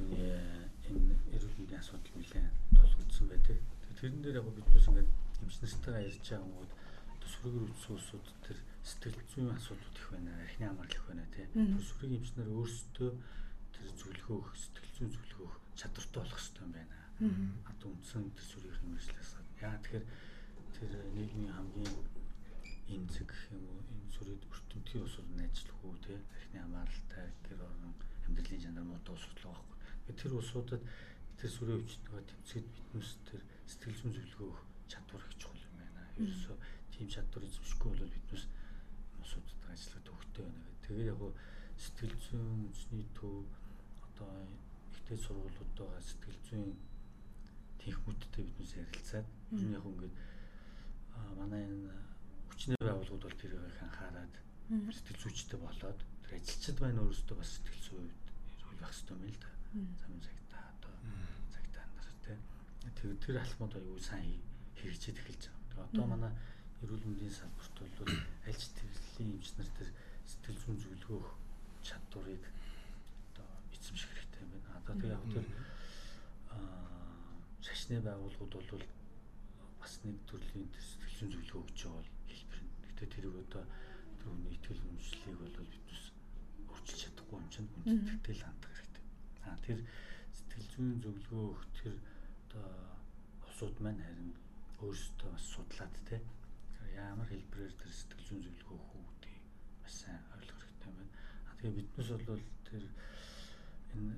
[0.00, 2.48] энэ эрүүл мэндийн асуудал нэлээд
[2.80, 3.58] тулгуудсан байдаг.
[3.60, 5.10] Тэгээ тэрэн дээр яг биднес ингээд
[5.44, 6.64] эмчнэртэйгээ ярьж байгаа
[7.12, 11.44] одоо сүрээр үтсэн улсууд тэр сэтгэл зүйн асуудууд их байна, архины амрал их байна тий.
[11.52, 13.10] Тэр сүрэг эмчнэр өөрсдөө
[13.76, 17.01] тэр зөвлөгөөх, сэтгэл зүйн зөвлөгөөх чадвартай болох хэрэгтэй юм байна
[17.70, 19.30] одоо үндсэн тэр сүрийн мэржлээс
[19.62, 20.06] яа тэгэхээр
[20.74, 21.94] тэр нийгмийн хамгийн
[22.90, 27.60] энэ зэг гэх юм уу энэ сүрээд өртөмтгий усууд ажиллах уу те архины хамааралтай гэр
[27.62, 27.94] орон
[28.26, 28.60] амьдралын
[29.14, 29.76] усууд л байхгүй.
[30.02, 30.82] Тэгэхээр тэр усуудад
[31.38, 36.02] тэр сүрийн өвчтгөө тэмцээд биднес тэр сэтгэл зүйн зөвлөгөөх чадвар их чухал юм байна.
[36.18, 36.56] Ерөөсөө
[36.92, 38.44] тийм чадвар эзэмшихгүй бол биднес
[39.22, 40.82] усуудад ажиллах төвхтэй байна гэх.
[40.84, 41.20] Тэгээд яг
[41.78, 43.46] сэтгэл зүйн үндэсний төв
[44.06, 44.30] одоо
[44.92, 46.70] ихтэй сургуулиуд байгаа сэтгэл зүйн
[47.82, 49.26] техникүүдтэй биднээс ярилцаад
[49.58, 50.14] ер нь яг ингээд
[51.38, 51.90] манай энэ
[52.48, 54.34] хүчний байгууллагууд бол тэрийг анхаарад
[54.70, 58.14] сэтгэл зүйчтэй болоод тэр ажилчид байна өөрөөсөө бас сэтгэл зүйд
[58.62, 59.50] эрүүл байх хэрэгтэй юм л да.
[60.00, 60.94] Замын цагтаа одоо
[61.52, 62.38] цагтаа нар тий.
[62.96, 64.38] Тэр тэр алхмууд аюу сайн
[64.78, 65.90] хэрэгжиж эхэлж байгаа.
[65.90, 66.32] Тэгээ одоо манай
[66.82, 68.14] эрүүл мэндийн салбарт бол
[68.46, 69.88] аль ч төрлийн эмч нар тэр
[70.30, 71.28] сэтгэл зүйн зөвлөгөөх
[71.82, 72.42] чадварыг
[73.34, 74.78] одоо эзэмших хэрэгтэй юм байна.
[74.80, 75.46] Одоо тэгээ яг тэр
[77.82, 78.84] шашны байгууллагууд бол
[79.82, 82.70] бас нэг төрлийн сэтгэлзэн зөвлөгөө өгч байгаа хэлбэр нь.
[82.86, 83.64] Гэтэ тэрийг одоо
[84.22, 86.02] тэр хүний итгэл үнэмшлийг бол биднес
[86.70, 89.04] өөрчилж чадахгүй юм чинь хүндэтгэлтэй л хандах хэрэгтэй.
[89.50, 89.78] Аа тэр
[90.30, 91.94] сэтгэл зүйн зөвлөгөө өгөх тэр
[92.46, 92.70] одоо
[93.50, 94.30] усууд маань харин
[94.78, 96.22] өөрсдөө бас судлаад те
[96.94, 99.42] ямар хэлбэрээр тэр сэтгэл зүйн зөвлөгөө өгөх үү гэдгийг
[99.82, 101.14] бас сайн ойлгох хэрэгтэй байна.
[101.50, 102.84] Аа тэгээ биднес бол тэр
[103.90, 104.14] энэ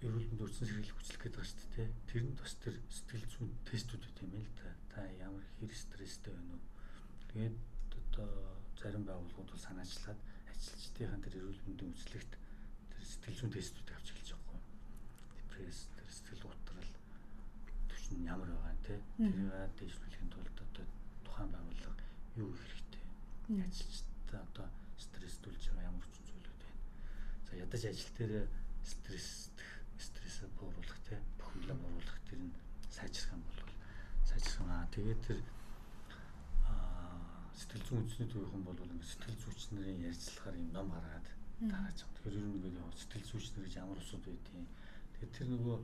[0.00, 1.88] эрүүл мэнд өрцөн сэргийлэх хүчлэх гэдэг байна шүү дээ.
[2.08, 4.72] Тэрэнд бас тэр сэтгэл зүйн тестүүд үт юм л та.
[4.88, 6.64] Та ямар хэр стресстэй байна уу?
[7.28, 7.56] Тэгээд
[8.00, 8.28] одоо
[8.80, 14.30] зарим байгууллагууд бол санаачлаад ажилчдын тэр эрүүл мэндийн үзлэгт тэр сэтгэл зүйн тестүүд авч эхэлж
[14.40, 14.64] байгаа юм.
[15.36, 16.90] Депресс, тэр сэтгэл утрал
[17.92, 18.96] төвшин ямар байгаа юм те.
[19.20, 20.84] Тэрийг дэвшүүлэхийн тулд одоо
[21.28, 22.04] тухайн байгууллага
[22.40, 23.04] юу хэрэгтэй?
[23.68, 26.80] Ажилчдаа одоо стресстүүлж байгаа ямар ч зүйлүүд байна.
[27.44, 28.48] За ядаж ажил дээр
[28.80, 29.52] стресс
[30.30, 32.54] дээрээсээ бууруулах те бүхнээ бууруулах тэр нь
[32.86, 33.74] сайжирхан болвол
[34.30, 35.40] сайжирхан аа тэгээд тэр
[37.58, 41.26] сэтгэл зүйн үндэсний төвийнхэн бол ингээд сэтгэл зүйч нарын ярилцлагаар юм ном хараад
[41.66, 42.14] тааж байгаа.
[42.14, 44.66] Тэгэхээр ер нь ингээд сэтгэл зүйч нар гэж ямар усуд байдیں۔
[45.18, 45.78] Тэгээд тэр нөгөө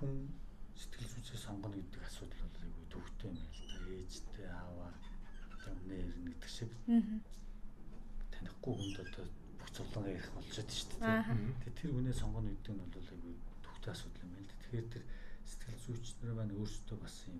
[0.00, 0.12] хүн
[0.80, 3.80] сэтгэл зүйчээ сонгоно гэдэг асуудал бол айгүй төвхтэй юм байна л да.
[3.92, 4.92] Ээжтэй, ааваа,
[5.68, 6.70] өмнө ирнэ гэдэг шиг
[8.32, 9.26] танихгүй хүнд одоо
[9.72, 11.24] зовлонгаа ярих болчиход шүү дээ.
[11.64, 14.56] Тэгээд тэр хүнээ сонгоно гэдэг нь бол айгүй төвхтэй асуудал юм байна л да.
[14.62, 15.04] Тэгэхээр тэр
[15.48, 17.38] сэтгэл зүйчнэр маань өөрсдөө бас юм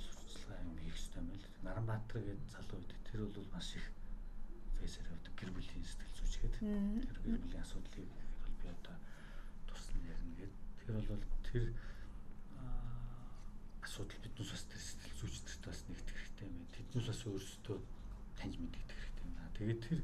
[0.00, 1.64] сурталчилгаа юм хийх хэрэгтэй юм байна л.
[1.66, 3.86] Наранбаатар гэдэг залуу үед тэр бол маш их
[4.80, 6.60] фэйсэр авдаг гэр бүлийн сэтгэл зүйч гэдэг.
[6.60, 8.96] Тэр гэр бүлийн асуудлыг бол би одоо
[9.68, 10.60] тусна ярина гэдэг.
[10.80, 11.64] Тэр бол тэр
[13.84, 16.72] асуудал биднээс бас тэр сэтгэл зүйчдэрт бас нэгтгэх хэрэгтэй юм байна.
[16.72, 17.78] Тэднээс бас өөрсдөө
[18.40, 19.56] таньж мэддэг хэрэгтэй юм байна.
[19.60, 20.00] Тэгээд тэр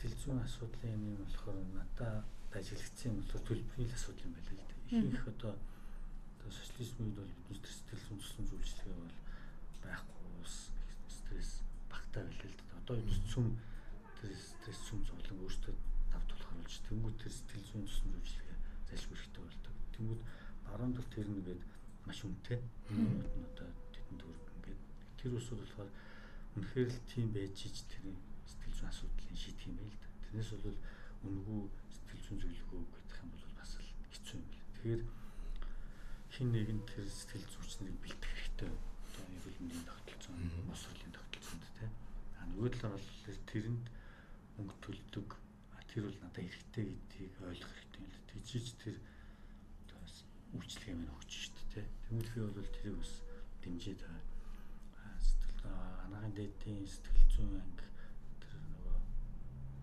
[0.00, 2.24] сэтгэл зүйн асуудлын юм болохоор надад
[2.56, 4.76] ажиглагдсан юм бол төлбөрийн асуудал юм байна л да.
[4.96, 5.52] Ихэнх одоо
[6.40, 9.16] одоо социализм үед бол тэр сэтгэл зүйн туслан зүйлчлэгээ бол
[9.84, 10.54] байхгүй ус
[11.04, 11.52] стресс
[11.92, 12.80] багтаа байлаа л да.
[12.80, 13.46] Одоо энэ цөм
[14.16, 15.74] стресс цөм зовлон өөртөө
[16.16, 18.58] тав тулах оруулж тэнгуү тэр сэтгэл зүйн туслан зүйлчлэгээ
[18.88, 19.74] зайлшгүй хэрэгтэй болдог.
[20.00, 20.20] Тэнгүүд
[20.64, 21.62] баруун тал тэр нэгээд
[22.08, 22.60] маш үнэтэй.
[22.88, 24.80] Өмнөд нь одоо тэдэн төгрөг ингээд
[25.20, 25.90] тэр усуд болохоор
[26.56, 28.29] үнэхээр л тийм байж ич тэр зүйн
[28.88, 30.08] асуудлыг шийдэх юм байл да.
[30.24, 30.78] Тэрнээс бол
[31.26, 31.60] үнэгүй
[31.92, 34.68] сэтгэл зүйн зөвлөгөө гэх юм бол бас л хэцүү юм байна.
[34.74, 35.02] Тэгэхээр
[36.34, 38.70] хин нэгэн тэр сэтгэл зүйчнийг бэлтгэх хэрэгтэй.
[38.70, 40.32] Одоо эрүүл мэндийн тогтолцоо,
[40.70, 41.92] бос хурлын тогтолцоонд тийм.
[42.38, 43.84] А нөгөө талаар бол тэрэнд
[44.56, 45.28] мөнгө төлдөг.
[45.90, 48.28] Тэр бол надад хэрэгтэй гэдгийг ойлгох хэрэгтэй юм л.
[48.30, 48.96] Тэгжиж тэр
[50.54, 51.86] үйлчлэгээ минь өгч шүү дээ.
[52.06, 53.12] Тэмүүл би бол тэрийг бас
[53.58, 54.22] дэмжиж байгаа.
[55.18, 55.66] Сэтгэл
[56.06, 57.89] анагаан дээдийн сэтгэл зүйн анги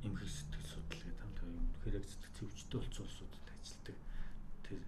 [0.08, 1.67] эмхэл сэтгэл судлал гэдэг юм л юм.
[1.88, 3.98] Яг сэтгэл зүйчтэй болсон улсуудад ажилладаг
[4.65, 4.82] тэр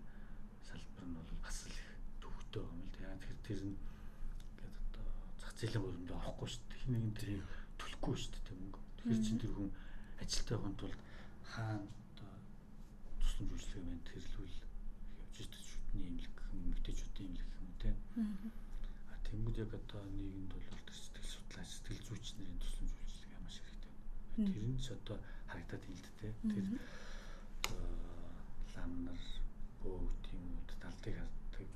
[0.68, 1.88] салбар нь бол бас л их
[2.24, 3.04] төвхтэй байгаа юм л.
[3.04, 5.06] Яа тэгэхээр тэр нь ингээд одоо
[5.40, 6.80] зах зээлийн хөрөндөө авахгүй шүү дээ.
[6.80, 7.48] Хин нэгэн тэрийг
[7.80, 8.82] төлөхгүй шүү дээ мөнгө.
[8.98, 9.70] Тэгэхээр чин тэр хүн
[10.24, 11.00] ажилтаа хүн тулд
[11.52, 12.32] хаана одоо
[13.20, 14.56] тусламж үйлчлэгээ мэн тэрлүүл
[15.94, 17.90] эмнэлэг эмэгтэйчүүдийн эмнэлэг юм те.
[19.10, 22.99] А тэнгууд яг одоо нийгэмд бол тэр сэтгэл судлаач сэтгэл зүйч нарын тусламж.
[24.40, 25.18] Тэр нь ч одоо
[25.52, 26.28] харагдаад ийм л те.
[26.52, 26.66] Тэр
[28.76, 29.22] лам нар
[29.82, 31.70] бөө тийм үү талдыг харддаг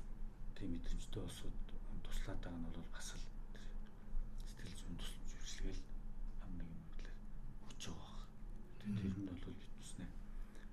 [0.56, 1.58] тийм мэдрэмжтэй улсууд
[2.04, 3.24] туслаад байгаа нь бол бас л
[4.48, 5.82] сэтгэл зүйн тусламж үйлчлэгээл
[6.44, 7.16] ямар нэгэн мэдлэр
[7.68, 8.22] өгч байгаа.
[8.80, 10.06] Тэр нь бол биднээс нэ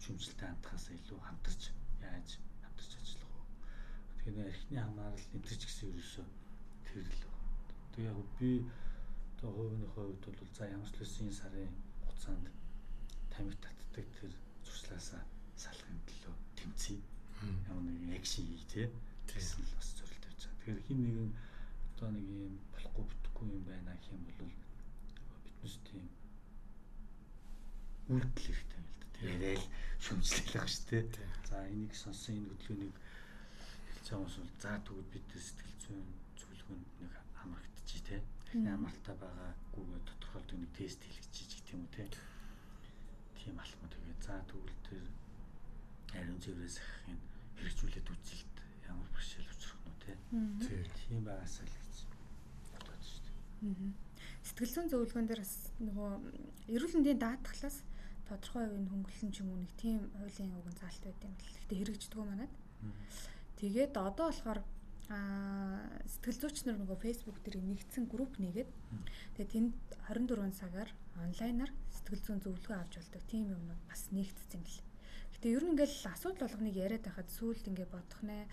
[0.03, 1.61] шүмжлэлтэй хандхаас илүү хамтарч
[2.03, 2.29] яаж
[4.21, 6.25] Тэгэхээр архины хамаарал энэ ч гэсэн ерөөсөө
[6.85, 7.25] тэр л.
[7.89, 8.61] Тэгээ яг би
[9.41, 11.73] одоо хувийнхөө хувьд бол за ямар ч лсэн сарын
[12.05, 12.45] хугацаанд
[13.33, 14.29] тамиг татдаг тэр
[14.61, 15.25] зуршлаасаа
[15.57, 17.01] салахын төлөө тэмцэе.
[17.65, 18.87] Ямар нэгэн экшн хий тээ.
[19.25, 20.57] Тэрсэн л бас зорилт байж байгаа.
[20.61, 21.29] Тэгэхээр хин нэгэн
[21.89, 24.53] одоо нэг юм болохгүй бүтэхгүй юм байна гэх юм бол
[25.41, 26.05] биднес тийм
[28.13, 29.07] үйлдэл хэрэгтэй юм л да.
[29.17, 29.65] Тэгээл
[30.05, 31.29] шүмжлэх байгаа шүү дээ.
[31.49, 32.95] За энийг сонсон энэ хөдөлгөөнийг
[34.05, 36.05] цаан ус бол за тэгвэл бид сэтгэл зүйн
[36.37, 38.21] зөвлөгөөнд нэг хамрагдчих тий.
[38.51, 42.03] Эхний амралтаа байгаагүйгээ тодорхойлдог нэг тест хийлгэж гэх юм уу тий.
[43.39, 45.03] Тийм алхам тэгээ за тэгвэл тэр
[46.19, 47.15] ариун цэврээс ахын
[47.55, 48.55] хэрэгжүүлээд үзэлт
[48.91, 50.83] ямар бэрхшээл учрах нь тий.
[50.99, 51.95] Тийм байгаасаа л гэж
[52.75, 53.95] бодож шүү дээ.
[54.43, 56.09] Сэтгэл зүйн зөвлөгөөн дээр бас нөгөө
[56.75, 57.77] эрүүл мэндийн даатгалаас
[58.27, 61.55] тодорхой үеийн хөнгөлөлн ч юм уу нэг тийм хуулийн уг заалт байт юм л.
[61.55, 62.51] Гэтэ хэрэгждэг манад.
[63.63, 64.59] Тэгээд одоо болохоор
[65.11, 68.69] аа сэтгэл зүйч нар нөгөө фейсбુક дээр нэгдсэн групп нэгээд
[69.35, 69.75] тэгээд тэнд
[70.07, 73.23] 24 цагаар онлайнаар сэтгэл зүйн зөвлөгөө авч болдог.
[73.27, 74.79] Тийм юмнууд бас нэгдсэн юм л.
[75.35, 78.47] Гэтэ ер нь ингээл асуудал болгоныг яриад байхад сүүлд ингээ бодох нэ.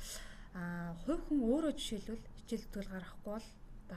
[0.59, 3.49] Аа хувь хүн өөрөө жишээлбэл хичээл зүтгэл гаргахгүй бол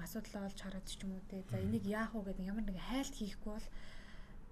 [0.05, 1.41] асуудал олж хараад ч юм уу те.
[1.49, 3.67] За энийг яах вэ гэдэг ямар нэгэн хайлт хийхгүй бол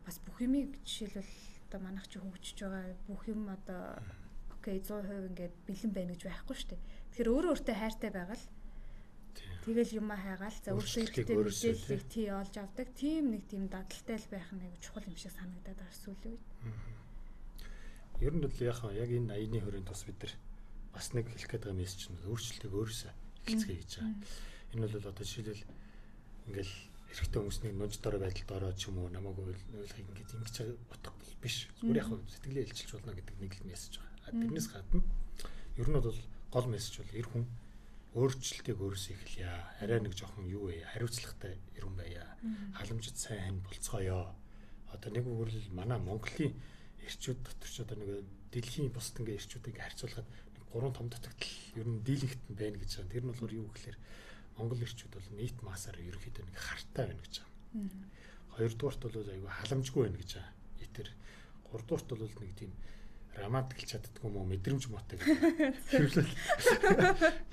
[0.05, 1.33] бас бүх юмыг жишээлбэл
[1.69, 4.01] одоо манайх чи хөгжиж байгаа бүх юм одоо
[4.55, 6.81] окей 100% ингээд бэлэн байна гэж байхгүй шүү дээ.
[7.19, 8.43] Тэгэхээр өөрөө өөртөө хайртай байгаад
[9.67, 12.87] тэгэл юм хайгаал за өөртөө ихтэй мэдээллийг тий олж авдаг.
[12.95, 16.43] Тийм нэг тийм дадалтай л байх нэг чухал юм шиг санагдаад байна сүүлийн үед.
[18.23, 20.33] Ер нь бол яг яг энэ аяны хөрөнд тус бид нар
[20.95, 24.15] бас нэг хэлэх гээд байгаа мессеж нь өөрчлөлтийг өөрөөсөө эхэлцгээе гэж байгаа.
[24.79, 25.67] Энэ бол одоо жишээлбэл
[26.47, 26.75] ингээл
[27.19, 30.55] эрэгтэй хүмүүсний нунж дор байдалд ороод ч юм уу намаагүй ойлгохыг ингээд ингэж
[30.87, 31.11] утга
[31.43, 31.67] биш.
[31.83, 34.39] Зүгээр яг сэтгэлээ илчилж болно гэдэг нэг л мессеж байгаа.
[34.39, 35.03] Тэрнээс гадна
[35.75, 36.15] ер нь бол
[36.51, 37.45] гол мессеж бол эр хүн
[38.17, 39.49] өөрчлөлтийг өөрөөсөө эхэлье.
[39.85, 40.81] Арай нэг жоохон юу вэ?
[40.97, 42.25] Хариуцлагатай эр хүн байя.
[42.73, 44.33] Халамжид сайн болцгоё.
[44.89, 46.57] Одоо нэг үгээрл манай Монголын
[47.05, 50.25] эрчүүд дотор ч одоо нэг дэлхийн бусд ингээ эрчүүдийг харьцуулахад
[50.73, 53.13] гурван том дутагдал ер нь дийлэгт нь байна гэж байна.
[53.13, 53.97] Тэр нь болохоор юу гэхээр
[54.57, 57.53] Монгол ирчүүд бол нийт масаар ерөнхийдөө нэг хартай байна гэж байна.
[58.57, 60.53] Хоёрдугаарт бол айгүй халамжгүй байна гэж байна.
[60.81, 61.09] Итэр.
[61.69, 62.71] Гуравдугаарт бол нэг тийм
[63.37, 66.25] романтик чаддгүй юм уу мэдрэмж мотой гэвэл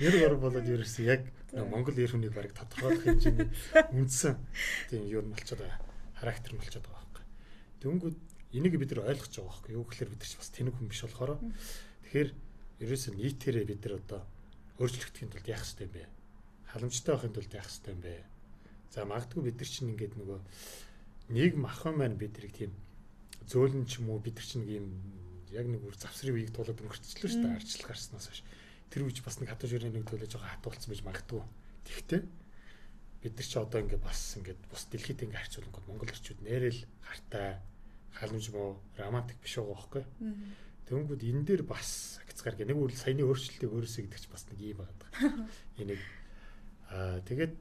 [0.00, 3.48] нэр гор болоод ерөөсөө яг Монгол эр хүнийг барыг тодорхойлох хэмжээний
[3.92, 4.34] үндсэн
[4.90, 5.80] тийм юу нь болчиход байгаа.
[6.18, 7.24] Характер нь болчиход байгаа байхгүй.
[7.80, 8.16] Дөнгөд
[8.56, 9.72] энийг бид нар ойлгож байгаа байхгүй.
[9.76, 12.30] Юу гэхээр бид нар ч бас тэнэг хүн биш болохоор тэгэхээр
[12.82, 14.20] ерөөсөө нийтээрээ бид нар одоо
[14.82, 16.04] өөрчлөгдөхийн тулд яах хэрэгтэй юм бэ?
[16.72, 18.14] Халамжтай байхын тулд яах хэрэгтэй юм бэ?
[18.92, 20.40] За магадгүй бид нар чинь ингээд нөгөө
[21.32, 22.72] нийгэм ахын маань бидэрийг тийм
[23.48, 24.86] зөөлөн ч юм уу бид нар чинь юм
[25.52, 28.42] яг нэг үр завсрын үеийг туулаад өнгөрчлөө шүү дээ арчлал гарснаас хойш.
[28.90, 31.42] Тэр үеч бас нэг хатуу ширээ нэг төлөж байгаа хатуулсан байж магадгүй.
[31.86, 32.20] Тэгтээ
[33.22, 37.58] бид нар ч одоо ингээд бас ингээд бус дэлхийд ингээд харьцуулангууд Монгол эрчүүд нэрэл хартай
[38.14, 40.04] халамж муу романтик биш байгаа байхгүй.
[40.86, 44.58] Тэнгүүд энэ дээр бас агцгаар гэ нэг үл саяны өөрчлөлтийг өөрөөсөө гэдэг ч бас нэг
[44.62, 45.10] юм байгаа.
[45.82, 46.02] Энийг
[46.94, 47.54] аа тэгээд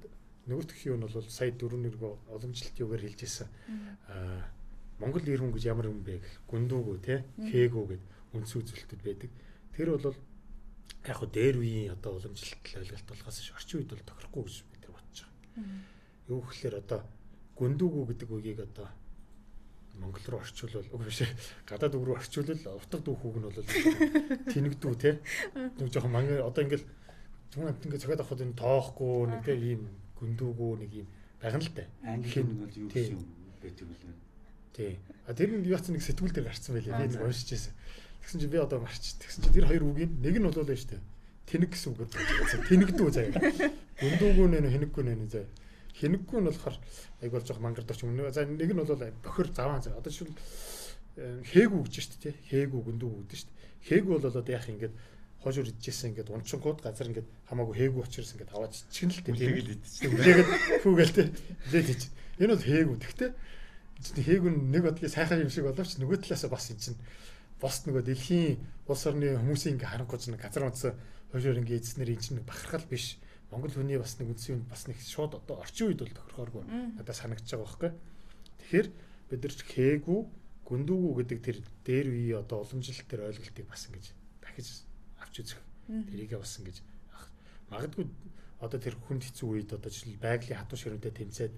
[0.45, 3.49] нөгөөх юм нь бол сая дөрөв нэргөө уламжлалт юугаар хэлжсэн.
[4.13, 4.45] Аа
[4.99, 8.03] Монгол ир хүн гэж ямар юм бэ гэх гүндүүгөө те хээгүү гэд
[8.35, 9.31] үндс үзүүлэлтэд байдаг.
[9.75, 10.15] Тэр бол
[11.05, 14.83] яг хөө дээр үеийн одоо уламжлалт ойлголт болохоос ш орчин үед бол тохирохгүй гэж бид
[14.87, 15.67] нар бодож байгаа.
[16.31, 16.99] Юу гэхээр одоо
[17.59, 18.87] гүндүүгүү гэдэг үгийг одоо
[19.99, 21.21] Монгол руу орчуулвал үгүй биш
[21.69, 23.59] гадаад үг рүү орчуулвал утга дүүхүүг нь бол
[24.51, 25.11] тэнэгдүү те
[25.55, 26.87] нэг жоохон манга одоо ингээл
[27.51, 29.87] түн амт ингээ цохиад авахд энэ тоохгүй нэг те ийм
[30.19, 31.07] гүндүүгүү нэг ийм
[31.39, 31.83] байгаа л да.
[32.03, 33.23] Англи нь бол юу гэсэн юм
[33.63, 33.95] байдаг вэ?
[34.75, 34.99] Тий.
[35.23, 36.99] А тэр нь яац нэг сэтгүүл дээр гарцсан байлээ.
[36.99, 37.73] Би нэг уншиж байсан.
[38.19, 39.15] Тэгсэн чинь би одоо марч.
[39.23, 40.99] Тэгсэн чинь тэр хоёр үгийн нэг нь бол л дээ.
[41.47, 42.67] Тэнэг гэсэн үг байна.
[42.67, 43.39] Тэнэгдүү заяа.
[44.03, 45.47] Гүндүүгүү нэ хэнэггүй нэ заяа.
[45.95, 46.75] Хэнэггүй нь болохоор
[47.23, 48.19] айг бол жоох мангардагч юм.
[48.35, 50.01] За нэг нь бол бохир заваан заяа.
[50.03, 50.33] Одоо шил
[51.15, 52.35] хээгүү гэж шүү дээ.
[52.51, 53.55] Хээгүү гүндүүгүү гэдэг дээ.
[53.87, 54.95] Хээгүү бол одоо яах ингээд
[55.39, 59.35] хожуур идчихсэн ингээд унчингууд газар ингээд хамаагүй хээгүү учраас ингээд аваад чичгэн л тийм.
[59.37, 60.49] Үлээгээд
[60.81, 61.27] фүүгээл тээ.
[61.69, 62.01] Үлээд хийж.
[62.41, 62.97] Энэ бол хээгүү.
[63.05, 63.29] Тэгтээ
[64.13, 66.99] хээгүн нэг бодлын сайхан юм шиг боловч нөгөө талаас бас энэ чинь
[67.57, 70.93] бос нөгөө дэлхийн улс орны хүмүүсийн ингээ харангуйч нэг газар унтсан
[71.31, 73.17] хойшоор ингээ эзнэр энэ чинь бахархал биш
[73.49, 76.63] Монгол хүний бас нэг үндсэн юм бас нэг шууд одоо орчин үед бол тохирохооргүй
[76.97, 77.91] надад санагдаж байгаа байхгүй.
[78.59, 78.87] Тэгэхээр
[79.29, 80.19] бид нар хээгүү
[80.65, 84.05] гүндүүгүү гэдэг тэр дээр үе одоо уламжлалт төр ойлголтыг бас ингэж
[84.41, 84.67] дахиж
[85.21, 85.61] авч үзэх.
[85.87, 86.77] Тэрийгээ бас ингэж
[87.69, 88.05] магадгүй
[88.59, 91.53] одоо тэр хүнд хэцүү үед одоо жишээл байгалийн хатуу ширүүдэд тэмцээд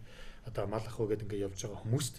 [0.52, 2.16] одоо мал ах уу гэдэг ингээ явж байгаа хүмүүст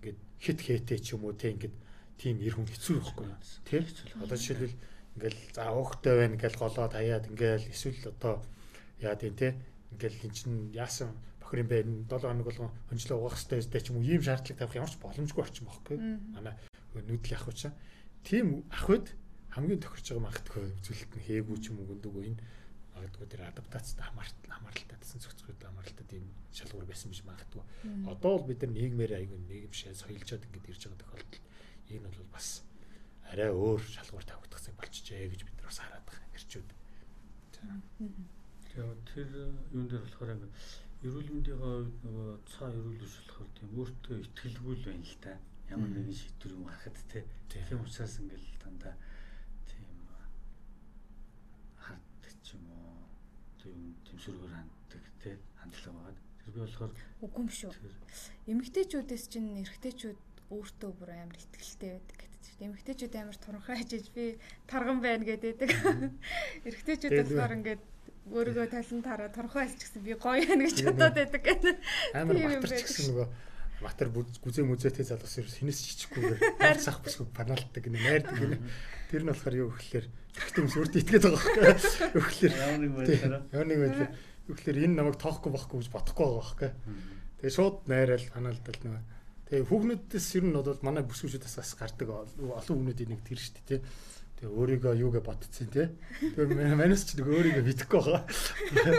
[0.00, 1.76] ингээд хит хэтэ ч юм уу те ингээд
[2.16, 3.28] тийм ир хүн хэцүү байхгүй
[3.68, 3.80] тий
[4.16, 4.76] одоо жишээлбэл
[5.20, 8.34] ингээл за өөхтэй байна ингээл голоод хаяад ингээл эсвэл одоо
[9.04, 9.60] яа тийм те
[9.92, 11.78] ингээл эн чин яасан бохир юм бэ?
[12.08, 14.06] 7 хоног болгон хөнжлөө угаах хэрэгтэй өстэй ч юм уу?
[14.06, 15.96] Ийм шаардлага тавих ямар ч боломжгүй орчин байхгүй
[16.32, 16.54] манай
[16.94, 17.74] нүүдэл ах учраас
[18.22, 19.06] тийм ахвд
[19.50, 22.40] хамгийн тохирч байгаа магтгүй үзүүлэлт нь хээгүү ч юм уу гүндүгөө энэ
[23.00, 27.64] магадгүй тэр адаптацид хамаарал хамааралтай гэсэн зөвхөн хамааралтай тийм шалгуур байсан биш магадгүй.
[28.12, 31.40] Одоо бол бид нар нийгмээр айгүй нийгэмшээ соёлжоод ингэж ирж байгаа тохиолдол
[31.88, 32.48] энэ бол бас
[33.32, 36.68] арай өөр шалгуур тавигдах цаг болчихжээ гэж бид нар бас хараад байгаа эрчүүд.
[38.68, 39.28] Тэгээ тэр
[39.72, 40.48] юун дээр болохоор ингэ
[41.06, 45.32] эрүүл мэндийн хувьд нөгөө цаа эрүүл биш болохоор тийм өөртөө ихтгэлгүй л байна л та.
[45.72, 47.20] Ямар нэгэн шийдвэр юм гарахад те.
[47.48, 48.94] Тийм учраас ингээл дандаа
[53.68, 56.16] юм тэмсвэргээр ханддаг тий хандлага байгаа.
[56.40, 57.72] Тэр би болохоор үгүй юм шүү.
[58.48, 60.18] Эмэгтэйчүүдээс чинь эрэгтэйчүүд
[60.50, 62.64] өөртөө бүр амар ихтгэлтэй байдаг гэдэг чинь.
[62.66, 64.24] Эмэгтэйчүүд амар туранхай хажиж би
[64.66, 65.58] тарган байна гэдэг.
[66.66, 67.82] Эрэгтэйчүүд болохоор ингээд
[68.30, 71.76] өөрийгөө талан тараа туранхай хэлж гисэн би гоё байна гэж бодоод байдаг гэдэг.
[72.16, 73.28] Амар батарч гисэн нөгөө
[73.80, 78.58] матер гүзээ мүзээтэй залгас ерөөс хинээс чичгүүгээр хайр сах бүсгүй панаалтдаг гэнэ найрдаг гэнэ.
[79.08, 82.12] Тэр нь болохоор юу гэхэлэр эрэгтэй хүмүүс өөртөө итгээд байгаа байхгүй.
[82.14, 85.88] Юу гэхэлэр ямар нэг байдлаар ямар нэг байдлаар юу гэхэлэр энэ намайг тоохгүй байхгүй гэж
[85.90, 86.70] бодохгүй байгаа байхгүй.
[87.40, 89.02] Тэгээ шууд найраал панаалтал нөгөө
[89.50, 93.82] Тэгээ хүүхнүүдээс ер нь бол манай бүсгүүчүүдээс бас гардаг олон хүүхнүүдийн нэг тэр шүү дээ.
[94.38, 95.90] Тэгээ өөрийгөө юугээ бодцсон тий.
[96.22, 98.22] Тэгээ манайс ч нэг өөрийгөө бидэхгүй байгаа.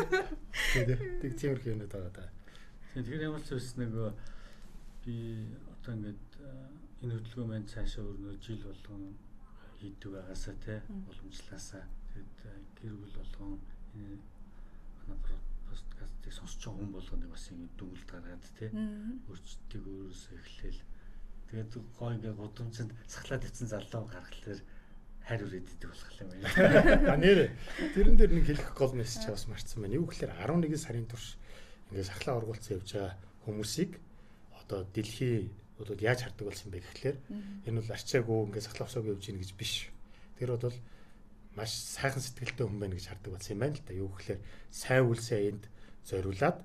[0.75, 2.27] Тэгээ тэг тиймэрхүү юмуд байгаа да.
[2.99, 3.95] Тэгэхээр ямар ч үс нэг
[5.05, 5.15] би
[5.73, 6.23] одоо ингээд
[7.01, 9.17] энэ хөдөлгөөн маань цаашаа өрнө жил болгон
[9.81, 11.83] хийдэг байгаасаа те уламжлаасаа.
[12.13, 12.37] Тэгэд
[12.77, 13.57] гэр бүл болгон
[13.97, 14.21] энэ
[15.09, 15.17] манай
[15.65, 18.65] подкастыг сонсч байгаа хүн болгоныг бас ингэ дүгнэлт гаргаад те
[19.29, 20.81] өөрчлөлтийг өөрөөсөө эхлээл.
[21.49, 24.61] Тэгээд гоо ингээ гудамжинд сахлаад ицсэн залуу гаргалаар
[25.25, 26.45] хайр үрээд идэх болох юм байна.
[27.13, 27.39] А нэр
[27.97, 29.97] тэрэн дээр нэг хэлэх гол мессеж бас марцсан байна.
[29.97, 31.41] Юу гэхээр 11 сарын турш
[31.89, 33.13] ингээ сахлаа ургуулсан явж байгаа
[33.45, 33.91] хүмүүсийг
[34.61, 37.17] одоо дэлхий бол яаж хардаг болсон бэ гэхлээр
[37.65, 39.89] энэ бол арчаагүй ингээд сахлавсаг явж гин гэж биш.
[40.37, 40.77] Тэр бол
[41.57, 43.93] маш сайхан сэтгэлтэй хүн байна гэж хардаг болсон юм байна л да.
[43.93, 45.63] Юу гэхээр сайн үйл сайнд
[46.05, 46.57] зориулаад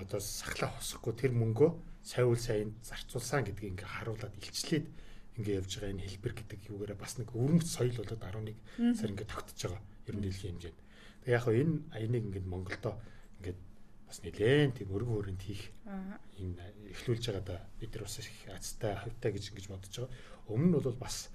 [0.00, 1.70] одоо сахлаа хосохгүй тэр мөнгөө
[2.04, 4.86] сайн үйл сайнд зарцуулсан гэдгийг ингээ харуулад илчлээд
[5.40, 9.28] ингээ явж байгаа энэ хэлбэр гэдэг юугаараа бас нэг өрөмц соёл болоод 11 сар ингээ
[9.28, 9.82] тогтож байгаа.
[10.04, 10.80] Ер нь дэлхийн хэмжээнд.
[11.24, 13.13] Тэг яг хөө энэ аяныг ингээд Монголдо ингээд
[14.08, 15.72] бас нэлээд тийм өргөн өрөнд хийх
[16.38, 16.56] юм
[16.92, 20.12] эхлүүлж байгаа да бид нар бас их азтай хавтай гэж ингэж бодож байгаа.
[20.48, 21.30] Өмнө нь бол бас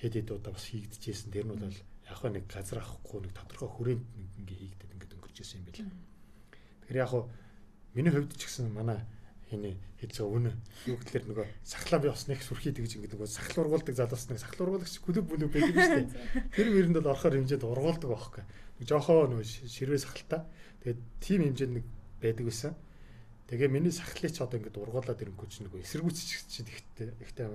[0.00, 1.32] хэд хэд удаа бас хийгдчихсэн.
[1.32, 4.04] Тэр нь бол яг хөө нэг газар авахгүй нэг тодорхой хүрээнд
[4.42, 5.90] ингээ хийгдэд ингээд өнгөрч ирсэн юм байна.
[6.82, 7.24] Тэгэхээр яг хөө
[7.94, 9.00] миний хувьд ч гэсэн манай
[9.52, 10.52] энэ байгаа үнэ.
[10.88, 14.40] Юу гэхээр нөгөө сахлаа би бас нэг сүрхий тэгж ингэ нөгөө сахал ургуулдаг залуус нэг
[14.40, 16.10] сахал ургуулагч клуб бүлэг байдаг шүү дээ.
[16.56, 18.44] Тэр мэрэнд бол орохоор хэмжээнд ургуулдаг байхгүй.
[18.82, 20.42] Жохоо нөгөө ширвээ сахалтай.
[20.82, 21.86] Тэгээд тим хэмжээнд нэг
[22.22, 22.72] байдаг байсан.
[23.50, 27.50] Тэгээ миний сахлыг ч одоо ингэ ургуулад ирэнгүү чи нөгөө эсэргүүцч чинь ихтэй ихтэй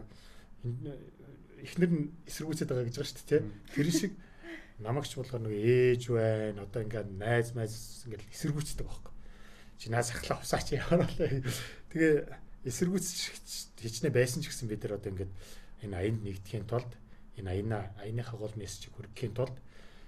[1.64, 3.42] эхнэр нь эсэргүүцээд байгаа гэж байгаа шүү дээ.
[3.74, 4.14] Тэр шиг
[4.84, 6.68] намагч болохоор нөгөө ээж байна.
[6.68, 9.14] Одоо ингээд найз майз ингээд эсэргүүцдэг байхгүй
[9.78, 11.08] чи наа сахлаа усаач яваалаа.
[11.94, 12.14] Тэгээ
[12.66, 13.18] эсэргүүцч
[13.82, 15.32] хичнээн байсан ч гэсэн бид нар одоо ингээд
[15.86, 16.90] энэ аянд нэгдэхийн тулд
[17.38, 19.54] энэ аяна аяныхаа гол мессежийг хүргэхийн тулд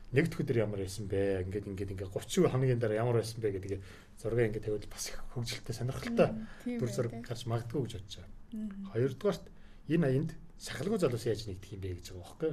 [0.10, 1.46] нэгд өдөр ямар байсан бэ?
[1.46, 3.78] Ингээд ингээд ингээд 30 хоногийн дараа ямар байсан бэ гэдэг
[4.20, 6.30] зураг ингээд тавиул бас их хөвгөлтэй сонирхолтой
[6.68, 8.92] дүр зураг гарч магадгүй гэж бодож байгаа.
[8.92, 9.46] Хоёрдугаарт
[9.88, 12.52] энэ аянд сахалгүй залуус яаж нэгдэх юм бэ гэж байгаа байхгүй.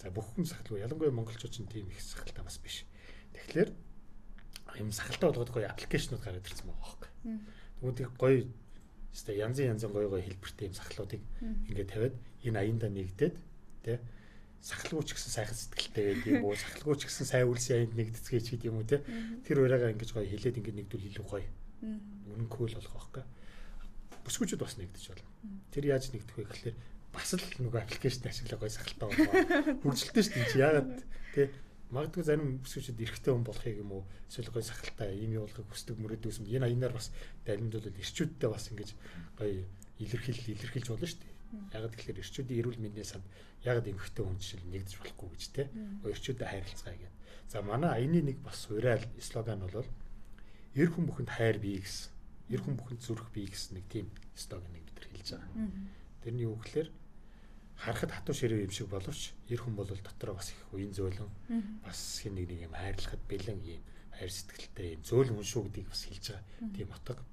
[0.00, 2.88] За бүх хүн сахалгүй ялангуяа монголчууд ч тийм их сахалтай бас биш.
[3.36, 3.70] Тэгэхээр
[4.80, 8.00] юм сахалтай болгоод гоё аппликейшнууд гараад ирсэн байгаа байхгүй.
[8.00, 8.48] Их гоё
[9.12, 11.20] өстой янзын янзын гоё гоё хэлбэртэй юм сахлуудыг
[11.68, 13.36] ингээд тавиад энэ аяндаа нэгдээд
[13.84, 13.98] тий
[14.62, 16.54] сахалгууч гэсэн сайхан сэтгэлтэй байдаг юм уу?
[16.54, 19.02] Сахалгууч гэсэн сайн үлсэн аянд нэгдэцгээч гэдэг юм уу тий
[19.42, 21.50] тэр ураагаа ингэж гоё хэлээд ингээд нэгдүүл илүү гоё.
[21.82, 23.24] Үнэнхүү л болох байхгүй.
[24.22, 25.28] Бүсгүүчүүд бас нэгдэж болно.
[25.74, 26.76] Тэр яаж нэгдэх вэ гэхэлэр
[27.10, 29.34] бас л нөгөө аппликейшн ашиглаа гоё сахалтай болоо
[29.82, 30.90] хурцлээ шүү дээ яагаад
[31.34, 31.46] тий
[31.92, 34.02] магадгүй зарим бүсгүүчд эрэгтэй хүн болохыг юм уу?
[34.30, 36.48] Эсвэл гоё сахалтай ийм явуулахыг хүсдэг мөрөөдөөс юм.
[36.48, 37.12] Энэ аянаар бас
[37.44, 38.90] даримдуулал эрчүүдтэй бас ингэж
[39.36, 39.66] гоё
[40.00, 41.31] илэрхийл илэрхийлж болно шүү дээ.
[41.72, 43.26] Яг тэгэхээр эрчүүдийн эрүүл мэндийн санд
[43.64, 45.62] яг эмхтэй хүн жишээл нэгдэж болохгүй гэж те.
[46.02, 47.20] Эрчүүдэд хайрлцгаа гэдэг.
[47.52, 49.84] За манай аяны нэг бас уриал слоган бол
[50.74, 52.10] эр хүн бүхэнд хайр бий гэсэн.
[52.48, 55.68] Эр хүн бүхэнд зүрх бий гэсэн нэг тийм слоганыг бид нар хэлж байгаа.
[56.24, 56.88] Тэрний үг гэхээр
[57.76, 61.28] харахад хатуу ширээ юм шиг боловч эр хүн бол дотроо бас их уян зөөлөн
[61.84, 63.82] бас хин нэг нэг юм хайрлахад бэлэн юм
[64.16, 67.24] хайр сэтгэлтэй юм зөөл хүн шүү гэдгийг бас хэлж байгаа тийм утга.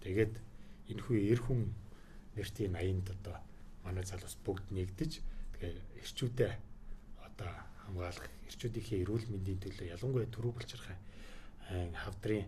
[0.00, 0.34] Тэгээд
[0.88, 1.60] энэ хүү эр хүн
[2.36, 3.36] нэртийн аянд одоо
[3.84, 5.12] манай залуус бүгд нэгдэж
[5.54, 6.52] тэгээ эрчүүдээ
[7.26, 7.52] одоо
[7.84, 10.98] хамгаалах эрчүүдийнхээ эрүүл мэндийн төлөө ялангуяа төрүү булчирхай
[12.04, 12.46] хавдрын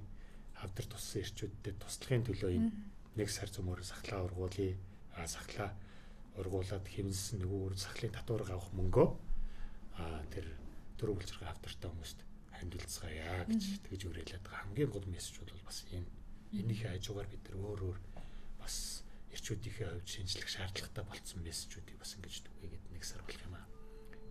[0.61, 2.70] хавдар туссан эрчүүдтэй туслахын төлөө энэ
[3.16, 4.77] нэг сар зөмөр сахлаа ургуулъя.
[5.16, 5.72] А сахлаа
[6.37, 9.09] ургуулад хэмнсэн нөгөө үр сахлын татварыг авах мөнгөө
[9.96, 10.53] а тэр
[11.01, 12.18] дөрөв бүлцэрэг автортай хүмүүст
[12.61, 16.09] хандилцгаая гэж тэгж өрөөлээд байгаа хамгийн гол мессеж бол бас энэ.
[16.53, 17.99] Энийхээ хажуугаар бид нар өөр өөр
[18.61, 19.05] бас
[19.37, 23.66] эрчүүдийнхээ хувьд шинжлэх шаардлагатай болсон мессежүүдийг бас ингэж түгээгээд нэг сар болох юм аа.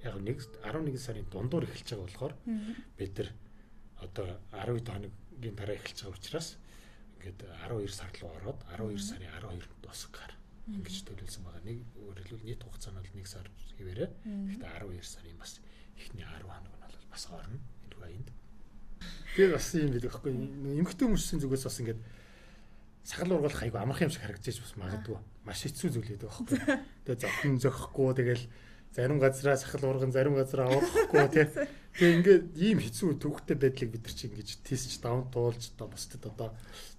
[0.02, 2.34] Яг нэг 11 сарын дундуур эхэлж байгаа болохоор
[2.98, 3.30] бид нар
[4.02, 6.48] одоо 12 хоногийн дараа эхэлж байгаа учраас
[7.22, 7.40] ингээд
[7.70, 10.34] 12 сар руу ороод 12 сарын 12-нд дуусгахаар
[10.66, 11.62] ингэж төлөвлөсөн байгаа.
[11.62, 14.10] Нэг өөрөлдвөл нийт хугацаа нь бол 1 сар хэвээрээ.
[14.26, 15.62] Гэхдээ 12 сарын бас
[16.02, 17.60] эхний 10 хоног нь бол бас орно.
[17.86, 18.30] Энэ аянд.
[19.38, 20.32] Тэгээд бас юм бид байхгүй.
[20.82, 22.02] Эмхтэн хүмүүсийн зүгээс бас ингээд
[23.06, 25.18] сахал ургуулах айгу амархан юм шиг харагдаж бас магадгүй.
[25.46, 26.58] Маш хэцүү зүйл байдаг байхгүй.
[27.06, 28.46] Тэгээд зовхон зөхгүй тэгэл
[28.96, 31.46] зарим газараа сахал урган зарим газараа ургахгүй тий.
[32.02, 36.24] Тэгээ ингээд ийм хэцүү төвхтэй байдлыг бид нар чи ингэж тестч даван туулж одоо бусдад
[36.26, 36.50] одоо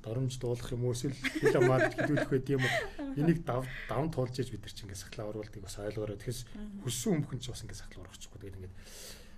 [0.05, 2.77] доромж дуулах юм эсвэл хил амаар хилүүлэх байд юм уу
[3.19, 6.21] энийг дав даван туулж иж бид нар чи ингээд сахлаа ургуулдаг бас ойлгоорой.
[6.21, 8.77] Тэгэхээр хүссэн хүмүүн ч бас ингээд сахлаа ургачихгүй тэгээд ингээд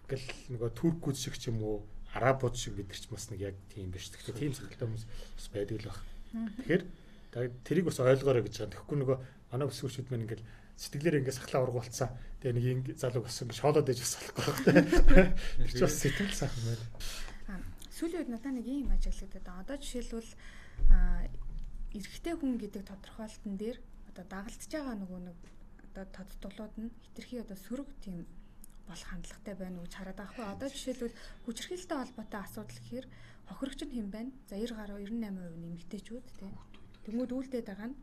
[0.04, 3.56] ингээл нөгөө туркууд шиг ч юм уу арабууд шиг бид нар ч бас нэг яг
[3.70, 4.10] тийм биш.
[4.10, 5.98] Тэгэхээр тийм сахалтай хүмүүс бас байдаг л баг.
[6.32, 6.82] Тэгэхээр
[7.64, 8.72] тэрийг бас ойлгоорой гэж байгаа.
[8.74, 9.16] Тэгэхгүй нөгөө
[9.52, 10.42] манай өсвөрчүүд маань ингээд
[10.78, 12.10] сэтгэлээр ингээд сахлаа ургуулсан.
[12.40, 15.34] Тэгээ нэг юм залуу бас ингээд шоолоод ээж бас болохгүй байна.
[15.58, 16.84] Тэр ч бас сэтгэл сайхан байна.
[17.98, 19.62] Сүүлийн үед надад нэг юм ажиглагдаад байна.
[19.66, 20.32] Одоо жишээлбэл
[21.98, 23.78] эрэгтэй хүн гэдэг тодорхойлолтын дээр
[24.12, 25.38] одоо дагалдж байгаа нөгөө нэг
[25.88, 28.22] одоо тодтолууд нь хитрхи одоо сөрөг тийм
[28.86, 30.46] болох хандлагатай байна гэж хараад байгаа хгүй.
[30.46, 33.06] Одоо жишээлбэл хүчирхийлэлтэй холбоотой асуудал гэхээр
[33.48, 34.32] хохирогч нь хэн байна?
[34.46, 36.52] За 90 гаруй 98% нэмэгтэйчүүд тийм.
[37.04, 37.96] Тэнгүүд үлдээд байгаа нь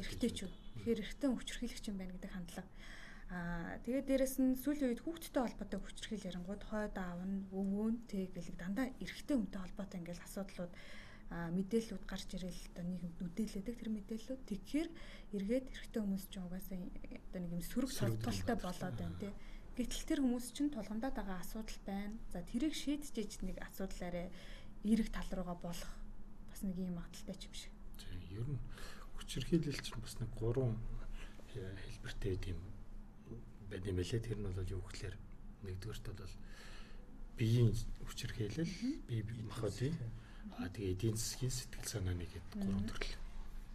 [0.00, 0.52] эрэгтэйчүүд.
[0.52, 2.70] Тэгэхээр эрэгтэй хүчирхийлэгч юм байна гэдэг хандлага.
[3.30, 8.00] Аа тэгээд дээрэс нь сүүлийн үед хүүхдтэй холбоотой хүчирхийл ярангууд хойд аав нь өвөө нь
[8.10, 10.72] тэг гэлэг дандаа эрэгтэй хүнтэй холбоотой ингээл асуудлууд
[11.32, 14.88] мэдээллүүд гарч ирэл одоо нийгэмд үдээлээдэг тэр мэдээллүүд тэгэхээр
[15.34, 19.32] эргээд эрэгтэй хүмүүс ч угаасаа одоо нэг юм сөрөг толтолтой болоод байна тий
[19.74, 22.14] Гэтэл тэр хүмүүс чинь тулгамдаад байгаа асуудал байна.
[22.30, 24.30] За тэрийг шийдчихэж нэг асуудал арай
[24.86, 25.90] эерэг тал руугаа болох
[26.46, 27.74] бас нэг юм магадaltaй ч юм шиг.
[27.98, 28.62] Тийм ер нь
[29.18, 30.78] хүчирхийлэл чинь бас нэг гурван
[31.50, 32.62] хэлбэртэй юм
[33.66, 34.22] байд юм байлээ.
[34.22, 35.16] Тэр нь бол юу гэхээр
[35.66, 36.34] нэгдүгээрт бол
[37.34, 37.74] биеийн
[38.06, 38.70] хүчирхийлэл,
[39.10, 39.90] бие махбодын
[40.62, 43.18] аа тэгээ эдийн засгийн сэтгэл санааны гэдэг гурван төрөл.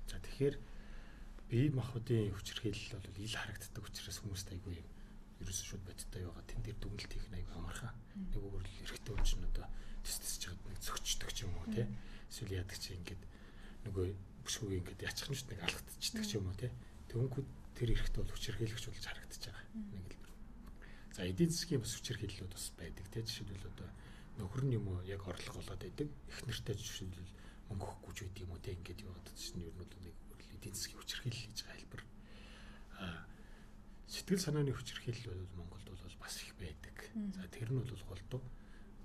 [0.07, 0.55] За тэгэхээр
[1.51, 4.87] бие махбодын хүчирхийлэл бол ил харагддаг учраас хүмүүст айгүй юм
[5.39, 6.43] ерөөсөө шууд бодтой байгаа.
[6.47, 7.95] Тэн дээр дүгнэлт хийх нь айгүй амархан.
[8.15, 9.67] Нэг үгээр л эрэхтэй хүн чинь одоо
[10.03, 11.87] тис тисж чад нэг зөгчдөг ч юм уу тий.
[12.27, 13.23] Эсвэл яадаг чи ингээд
[13.87, 14.05] нөгөө
[14.43, 16.71] бүшгүй ингээд ячих нь ч нэг алгадчихдаг ч юм уу тий.
[17.07, 17.47] Төвөнхөд
[17.79, 19.65] тэр эрэхтэй бол хүчирхийлэгч болж харагдаж байгаа.
[19.95, 20.33] Нэг хэлбэр.
[21.15, 23.23] За эдийн засгийн бас хүчирхийллүүд бас байдаг тий.
[23.23, 23.89] Жишээлбэл одоо
[24.43, 26.07] нөхөр нь юм уу яг орлого болоод байдаг.
[26.27, 27.31] Их нэртэй жишээлбэл
[27.71, 28.75] мөнгө өгөхгүй ч байд юм уу тий.
[28.75, 30.15] Ингээд яваад чинь ер нь бол нэг
[30.59, 32.03] эдийн засгийн хүчирхийлэл байгаа хэлбэр.
[32.99, 33.19] Аа
[34.09, 36.97] сэтгэл санааны хүчирхийлэл бол Монголд бол бас их байдаг.
[37.37, 38.41] За тэр нь бол голдуу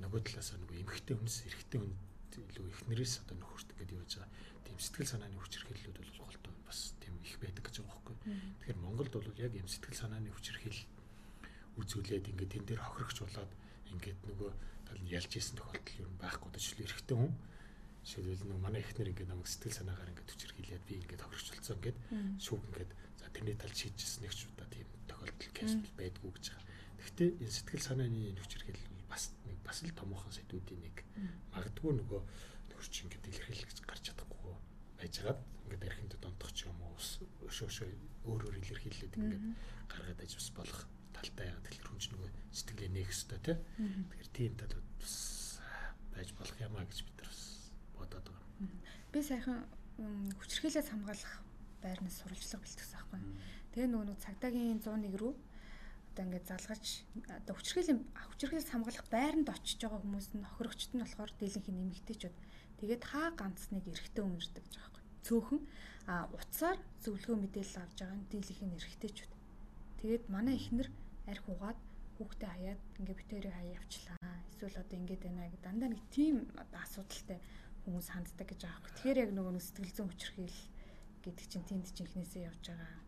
[0.01, 1.93] нөгөө талаас нөгөө эмхтэй хүнс эрэгтэй хүн
[2.35, 4.33] илүү их нэрээс одоо нөхөрт гэдэг явж байгаа.
[4.65, 8.17] Тийм сэтгэл санааны хүчирхийллүүд бол голдуу бас тийм их байдаг гэж байгаа байхгүй.
[8.25, 10.89] Тэгэхээр Монголд бол яг юм сэтгэл санааны хүчирхийлэл
[11.85, 13.53] үзүүлээд ингээд тэн дээр хохирогч болоод
[13.93, 14.51] ингээд нөгөө
[14.89, 17.33] тал нь ялж исэн тохиолдол юу байхгүй дэж эрэгтэй хүн
[18.05, 21.99] жишээлбэл нэг манай ихнэр ингээд намайг сэтгэл санаагаар ингээд хүчирхийлээд би ингээд тохирчлцсан ингээд
[22.39, 22.91] шүүг ингээд
[23.35, 26.67] тэрний талд шийдчихсэн нэг ч удаа тийм тохиолдол кейс байдгүй гэж байгаа.
[27.03, 30.97] Гэхдээ энэ сэтгэл санааны хүчирхийлэл бас нэг бас л томоохон сэдвүүдийн нэг
[31.53, 32.21] магадгүй нөгөө
[32.71, 34.55] нөхөрч ингээд илэрхийлж гарч чадахгүй
[34.99, 37.89] байж байгаад ингээд архинд донтох ч юм уу өшөө өшөө
[38.31, 39.45] өөр өөр илэрхийлээд ингээд
[39.91, 40.81] гаргаад аж бас болох
[41.13, 43.57] талтай яагаад тэгэхээр хүн чинь нөгөө сэтгэлээ нээх хэрэгтэй тий.
[43.75, 45.15] Тэгэхээр тийм талууд бас
[46.15, 47.31] байж болох юм а гэж бид нар
[47.99, 48.49] бодоод байгаа.
[49.13, 49.59] Би саяхан
[50.41, 51.35] хүчрхийлээс хамгаалах
[51.85, 53.21] байрнаас сурвалжлага бэлтгэсэн байхгүй.
[53.73, 55.33] Тэгээ нөгөө нэг цагдаагийн 101 рүү
[56.15, 56.85] одоо ингээд залгаж
[57.27, 62.37] одоо хүчрхийлэл хүчрхийлээс хамгаалах байранд очиж байгаа хүмүүс нь охирогчд нь болохоор дийлэнх нэмэгтэйчүүд.
[62.79, 65.03] Тэгээд хаа ганц нэг эрэгтэй хүн ирдэг гэж байхгүй.
[65.27, 65.61] Цөөхөн
[66.07, 69.33] а утсаар зөвлөгөө мэдээлэл авж байгаа нь дийлэнх нь эрэгтэйчүүд.
[69.99, 70.89] Тэгээд манай ихнэр
[71.27, 71.79] арх угаад
[72.15, 74.19] хүүхдээ хаяад ингээ битэрийг хаяа явчлаа.
[74.55, 77.39] Эсвэл одоо ингээд байна гэдэг дандаа нэг тийм асуудалтай
[77.83, 78.87] хүмүүс ханддаг гэж юм.
[79.03, 80.59] Тэгэхээр яг нөгөө сэтгэл зүйн хүчрхийл
[81.25, 83.01] гэдэг чинь тэнд чинь ихнээсээ явж байгаа.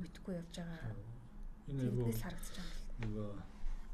[0.00, 0.96] Мэдхгүй явж байгаа.
[1.68, 2.80] Энэ нөгөө харагдаж байгаа.
[3.04, 3.30] Нөгөө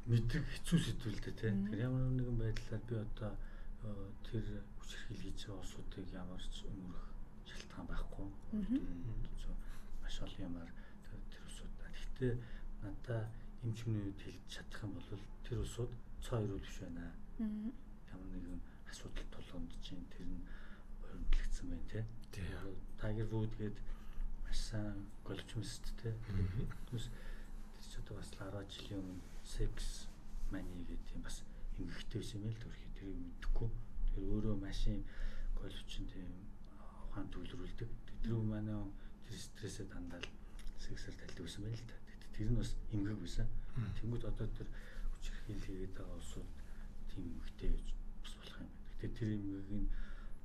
[0.07, 1.51] мэдрэг хэцүү сэтгэлтэй тий.
[1.51, 3.33] Тэгэхээр ямар нэгэн байдлаар би одоо
[4.23, 4.45] тэр
[4.79, 7.07] хүчрхийл хийж байгаа улсуудыг ямар ч өмөрөх
[7.51, 8.27] шалтгаан байхгүй.
[10.03, 10.71] Маш олон юмар
[11.03, 11.75] тэр улсууд.
[11.83, 12.33] Гэхдээ
[12.83, 13.23] надаа
[13.67, 15.11] эмч хүний үед хэлж чадах юм бол
[15.43, 17.11] тэр улсууд цоо ирүүл биш байна.
[18.11, 18.59] Ямар нэгэн
[18.91, 20.47] асуудал тулгамд чинь тэр нь
[21.11, 22.05] өрнөлдсөн байна тий.
[23.03, 23.75] Tiger Wood гээд
[24.47, 26.15] маш сайн голчмист тий.
[26.87, 27.11] Түс
[27.75, 30.07] тэр ч одоо бас 10 жилийн өмнө sex
[30.55, 31.43] mania гэдэг юм бас
[31.83, 33.71] эмгэгтэй байсан юм л төрхий тэрийг мэдэхгүй.
[34.15, 35.03] Тэр өөрөө машин
[35.59, 36.31] голчин тийм
[37.11, 37.91] ухаан төвлөрүүлдэг.
[38.23, 38.79] Тэр манай
[39.27, 40.23] тэр стрессээ дандаа
[40.79, 41.99] сексээр талдаг байсан байл л та.
[42.39, 43.51] Тэр нь бас эмгэг байсан.
[43.99, 44.71] Тэнгүүд одоо тэр
[45.19, 46.51] хүчирхийл хийгээд байгаа улсууд
[47.11, 47.75] тийм эмгэгтэй
[48.23, 48.79] бас болох юм байна.
[48.95, 49.87] Тэгэхээр тэр эмгэгийн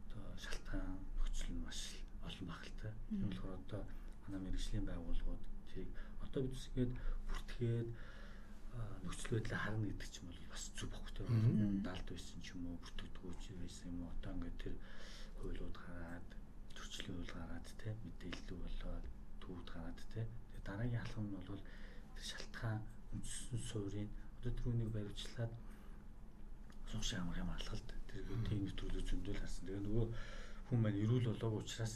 [0.09, 2.91] одоо шалтгаан нөхцөл нь маш олон багталтай.
[3.09, 3.81] Тийм болохоор одоо
[4.27, 5.91] манай мэрэгжлийн байгууллагууд тэрийг
[6.25, 6.91] одоо бид үсгээд
[7.29, 7.89] бүртгээд
[9.03, 11.85] нөхцөл байдлаа харна гэдэг ч юм бол бас зүг бохтой байна.
[11.87, 13.31] Далд байсан ч юм уу, бүртгэдэггүй
[13.63, 14.11] байсан юм уу.
[14.15, 14.75] Одоо ингээд тэр
[15.39, 16.27] хуйлууд гараад,
[16.75, 19.05] төрчлийн хууль гараад те мэдээлэл болоод
[19.41, 20.21] төвд гараад те.
[20.51, 21.61] Тэгээ дараагийн алхам нь бол
[22.15, 22.81] тэр шалтгаан
[23.13, 25.53] үндсэн суурийг одоо тэр үнийг баримтлаад
[26.91, 29.63] суушаа амрах юм алхалт тэр тийм нэвтрүүлэг зөндөл харсан.
[29.67, 30.05] Тэгээ нөгөө
[30.67, 31.93] хүн маань эрүүл болоогүй учраас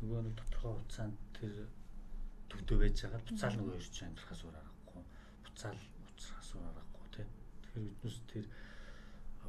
[0.00, 1.54] нөгөө нэг тодорхой хугацаанд тэр
[2.50, 5.02] төвдөө байж байгаа буцаал нөгөө ирж амьдрахаас өөр аргагүй.
[5.44, 5.80] Буцаал
[6.10, 7.26] уцрахаас өөр аргагүй тий.
[7.62, 8.46] Тэгэхээр биднээс тэр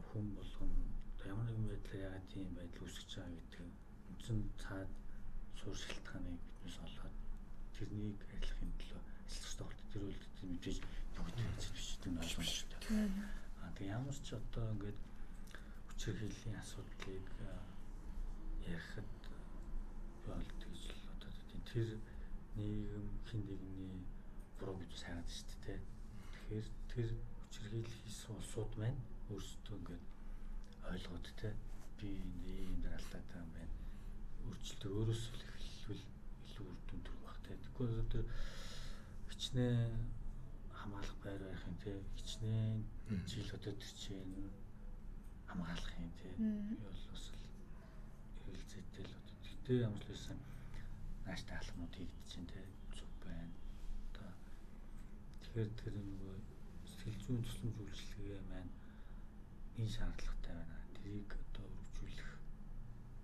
[0.07, 0.71] хүн болгон
[1.27, 3.65] ямар нэгэн байдлаар ягаад тийм байдал үүсгэж байгаа гэдэг
[4.11, 4.91] үндсэн цаад
[5.59, 7.15] суурь шалтгааныг биднээс олоод
[7.75, 9.71] тэрнийг арилгахын төлөө ажиллах
[10.07, 10.79] үйл тийм мэдээж
[11.15, 12.79] бүгд хэзээ биш тийм ойлгомжтой.
[13.61, 14.99] Аа тэгээ ямар ч одоо ингээд
[15.89, 17.25] хүчирхийллийн асуудлыг
[18.67, 19.09] ярихад
[20.27, 21.89] бол тэгж л одоо тийм тэр
[22.57, 23.93] нийгэм хин нэгний
[24.57, 25.79] буруу гэж сайгаад шүү дээ.
[26.33, 29.01] Тэгэхээр тэр хүчирхийлэл хийсэн улсууд маань
[29.31, 30.05] өөрсдөө ингээд
[30.91, 31.49] ойлгоод те
[31.97, 33.75] би энэ дээр алдаад байгаа юм байна.
[34.47, 36.05] Өөрчлөлтөөр өөрөөсөө эхлэвэл
[36.45, 37.51] илүү үр дүн төрөх бах те.
[37.61, 38.23] Тэгэхгүй одоо
[39.29, 39.93] хичнээн
[40.79, 41.91] хамгаалах байр байх юм те.
[42.17, 42.79] Хичнээн
[43.29, 44.49] жил одоо тэр чинь
[45.49, 46.27] хамгаалах юм те.
[46.37, 47.41] Би бол бас л
[48.47, 49.26] эргэлзээтэй л
[49.67, 50.39] тэгтээ ямар ч байсан
[51.27, 52.63] нааштай алхмууд хийгдэж чинь те
[52.95, 53.51] зүг байна.
[54.15, 54.31] Одоо
[55.43, 56.35] тэгэхээр тэр нөгөө
[56.87, 58.71] сэтгэл зүйн тусламж үйлчилгээ маань
[59.75, 60.77] энэ шаардлагатай байна.
[60.95, 62.31] Тэрийг одоо өргөжүүлэх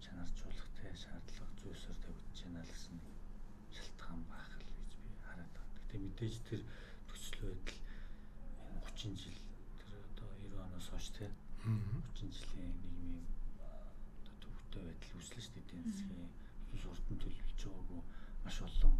[0.03, 2.97] чанаржуулах тэ шаардлага зүйсээр тавигдж байна л гэсэн
[3.71, 5.79] шалтгаан байх л гэж би хараад байна.
[5.79, 6.61] Гэтэ мэдээж тэр
[7.07, 7.79] төсөл байдал
[8.91, 9.39] 30 жил
[9.79, 11.31] тэр одоо 90 оноос хойш тэ
[11.63, 12.92] 30 жилийн
[14.73, 15.63] төвхтэй байдал үүслэн шүү дээ.
[15.63, 18.01] Эдийн засгийн суртан төлөвлөж байгаагүй.
[18.43, 18.95] Маш олон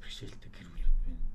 [0.00, 1.28] бэрхшээлтэй гэр бүлүүд байна.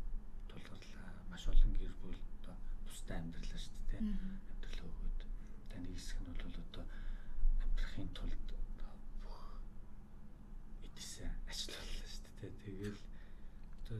[0.50, 1.10] Тулгарлаа.
[1.30, 2.56] Маш олон гэр бүл одоо
[2.90, 5.20] тустай амьдралаа шүү дээ амьдрал өгөөд
[5.70, 6.86] таны хэсэг нь бол одоо
[7.62, 8.48] амьдрахын тулд
[9.22, 9.40] бүх
[10.90, 13.02] эдисээ ажиллалаа шүү дээ тэгэл
[13.78, 14.00] одоо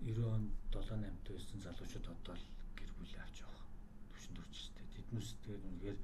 [0.00, 2.46] 90 он 7 8-д байсан залуучууд одоо л
[2.80, 3.64] гэр бүл авч явах
[4.08, 5.98] төвшөнд орж шүү дээ тэднээс тэгээд үнэхээр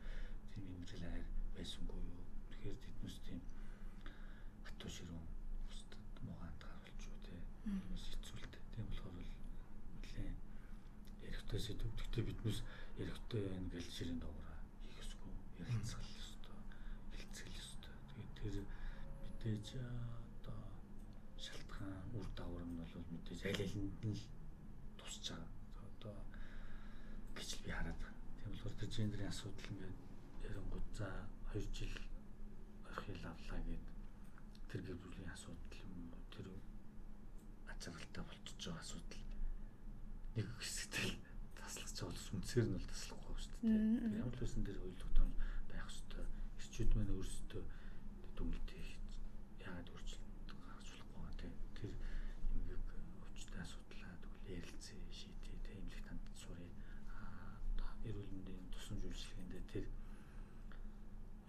[0.53, 1.27] тийм амьдрал хайр
[1.57, 2.22] байсангүй юу
[2.63, 3.41] тэгэхээр тэднээс тийм
[4.63, 5.27] хатуу ширүүн
[5.67, 7.35] бусдад муугаанд гаргалж юу те
[7.67, 8.63] хүмүүс хэцүүлдэг.
[8.71, 9.35] Тийм болохоор л
[9.99, 10.31] нэлээ
[11.27, 12.59] эрэгтэй сэдв гэхдээ биднээс
[13.03, 16.59] эрэгтэй байна гэж ширийн доогороо хийх ёсгүй ярилцгал ёстой
[17.19, 17.95] хилцэл ёстой.
[18.07, 18.55] Тэгээд тэр
[19.27, 19.67] мэдээж
[20.39, 20.61] одоо
[21.35, 24.25] шалтгаан үр дагавар нь бол мэдээж аль алинд нь л
[25.03, 25.51] тусч байгаа.
[25.83, 26.15] Одоо
[27.35, 28.23] гэж би хараад байна.
[28.39, 29.99] Тийм болохоор тэр гендрийн асуудал ингээд
[30.47, 31.11] ярингууд за
[31.59, 31.95] 2 жил
[32.97, 33.85] орхил авлаа гэд
[34.69, 36.47] тэр гэр бүлийн асуудал юм уу тэр
[37.73, 39.25] ачаалтаа болчихж байгаа асуудал
[40.37, 41.17] нэг хэсэгтэл
[41.57, 41.91] таслах
[42.53, 43.81] үнсээр нь бол таслахгүй шүү дээ.
[44.13, 45.31] Тэр ямар ч байсан тэр ойлголт том
[45.73, 46.29] байх хэвээр
[46.61, 47.63] эрчүүд маань өөрсдөө
[48.37, 48.85] дүнэлтээ
[49.65, 51.93] яагаад өөрчлөлт гаргаж болохгүй байгаа тийм тэр
[52.53, 52.85] юмгийг
[53.25, 56.73] өвчтэй асуудлаа тэгвэл ярилцээ шийдээ тийм эмнэлэг танд сурыг
[57.17, 57.57] аа
[58.05, 59.85] эрүүл мэндийн тусламж үйлчилгээнд тэр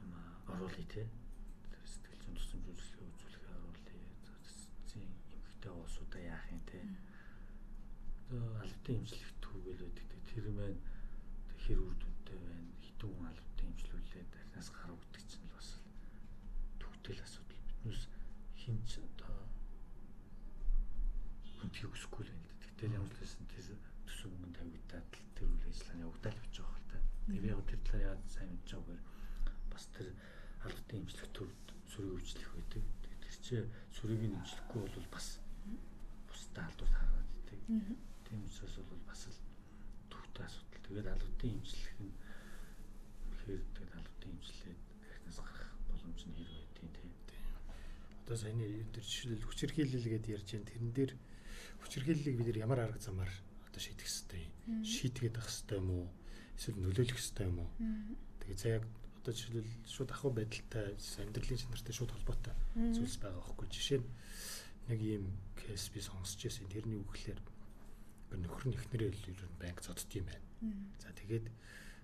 [0.08, 0.12] юм
[0.56, 1.10] оруулъя тийм
[1.84, 4.08] сэтгэл зүйн тусламж үйлчилгээ үзүүлэхээ оруулъя.
[4.88, 6.80] Зэн эмгэгтэй уусуудаа яах юм те.
[8.32, 10.80] Одоо албатай имжлэх түүгэл байдаг тэр маань
[11.64, 15.68] хэр үр дүнтэй байна хитэн хүн албатай имжлүүлээд дахнаас гарав гэдэг чинь бас
[16.76, 18.04] төгтөл асуудал биднээс
[18.60, 19.38] хинч одоо
[21.56, 23.66] хүндхийг өсөхгүй л байна тэгэхээр ямар ч байсан тэр
[24.10, 25.08] төсөв мөнгө тавигдаад
[25.40, 27.00] тэр үйл ажиллагааны явагдал явж байгаа хэл та
[27.32, 29.04] тэр яг тэр талаар яагаад сайн мэдж байгаагаар
[29.84, 30.08] бас тэр
[30.64, 32.84] албатай имжлэх төвд сүрэг өвчлөх байдаг.
[33.20, 35.40] Тэр чинь сүрийг имжлэхгүй бол бас
[36.30, 37.60] бусдаа алдвар хараад идэг.
[38.24, 39.40] Тийм учраас бол бас л
[40.08, 40.84] төвтэй асуудал.
[40.88, 42.16] Тэгээд албатай имжлэх нь
[43.44, 47.12] тэгэхээр тэгээд албатай имжлээд эхнээс гарах боломж нь хэрэг байдیں۔ Тийм.
[48.24, 48.66] Одоо саяны
[48.96, 50.70] тэр жишээлбэл хүчирхийлэл гэдээ ярьж байна.
[50.72, 51.12] Тэрэн дээр
[51.84, 53.32] хүчирхийллийг бид нар ямар арга замаар
[53.68, 54.48] одоо шийдэх хэвтэй.
[54.88, 56.08] Шийдгээд авах хэвтэй юм уу?
[56.56, 57.70] Эсвэл нөлөөлөх хэвтэй юм уу?
[58.40, 58.84] Тэгээд за яг
[59.24, 64.08] одоо жишээлбэл шууд ахуй байдалтай амьдралын чанартай шууд холбоотой зүйлс байгаа байхгүй жишээ нь
[64.92, 67.40] нэг ийм кейс би сонсч байсан тэрний үгээр
[68.36, 70.44] нөхөр нь эхнэрээ нь банк зодд юм байна.
[71.00, 71.48] За тэгээд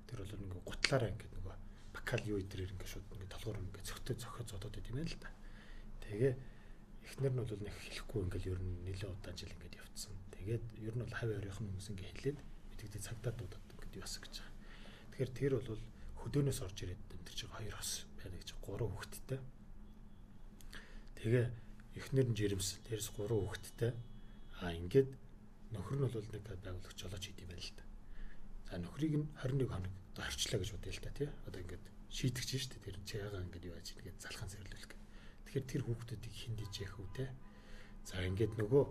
[0.07, 1.55] тэр бол нэг гутлаараа ингээд нөгөө
[1.91, 5.29] бакал юу идрээр ингээд шууд ингээд толгоор ингээд зөгтөө зөхөд зодод идэм байл л да.
[6.07, 6.33] Тэгээ
[7.03, 10.15] эхнэр нь бол нэг хэлэхгүй ингээд ер нь нэлээд удаан жил ингээд явцсан.
[10.39, 14.33] Тэгээд ер нь бол хавь оройхон хүмүүс ингээд хэлээд мэдэгдээ цагтаа дуудаад ингээд яасан гэж
[14.39, 14.55] байгаа.
[15.11, 15.81] Тэгэхээр тэр бол
[16.21, 19.39] хөдөөнөөс орж ирээд амьдарч байгаа хоёр хос байна гэж гурван хүүхэдтэй.
[21.19, 21.45] Тэгээ
[21.99, 23.91] эхнэр нь жирэмс дээрс гурван хүүхэдтэй.
[24.59, 25.09] Аа ингээд
[25.73, 27.83] нөхөр нь бол нэг байгуулагч жолооч хийд юм байна л да.
[28.67, 31.29] За нөхрийг нь 21 хоног одоо харчлаа гэж бодъё л та тий.
[31.47, 32.83] Одоо ингээд шийдэгч шүү дээ.
[32.83, 34.93] Тэр чи яагаад ингээд юу яаж ингээд залхаан зэрлүүлэх.
[35.45, 37.25] Тэгэхээр тэр хүүхдүүдийг хиндэж яах вэ те.
[38.03, 38.83] За ингээд нөгөө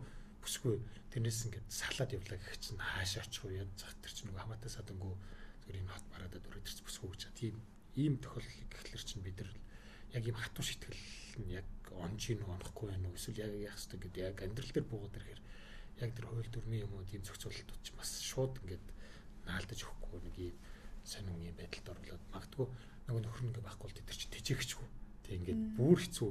[0.42, 0.74] бүсгүй
[1.12, 3.66] тэрнээс ингээд салаад явлаа гэх чинь хаашаа очих вэ?
[3.74, 5.14] Зах тэр чинь нөгөө хамаатай садангүй
[5.68, 7.56] зүгээр энэ хот бараадад өрөөдөрч бүсгүй гэж тийм
[7.92, 9.52] ийм тохиолдол гэхлээр чинь бид нар
[10.16, 10.96] яг ийм хатуу шитгэл
[11.44, 14.88] нь яг онж ийн онохгүй байх уу эсвэл яг яах ёстой гэдэг яг амьдрал дээр
[14.88, 15.42] буугаад ирэхээр
[16.00, 18.86] яг тэр хууль дүрмийн юм уу тийм зохицуулалтууд ч бас шууд ингээд
[19.44, 20.56] наалдаж өгөхгүй нэг ийм
[21.04, 22.66] сонин юм байдалд оруулаад магадгүй
[23.04, 24.88] нөгөө нөхөр нэг байхгүй бол тэр чинь тэжээгчгүй.
[25.28, 26.28] Тийм ингээд бүр хэцүү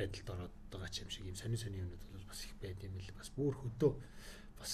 [0.00, 2.96] байдалд ороод байгаа ч юм шиг ийм сонин сонин юмнууд бол бас их байд юм
[2.96, 3.92] л бас бүр хөдөө
[4.60, 4.72] бас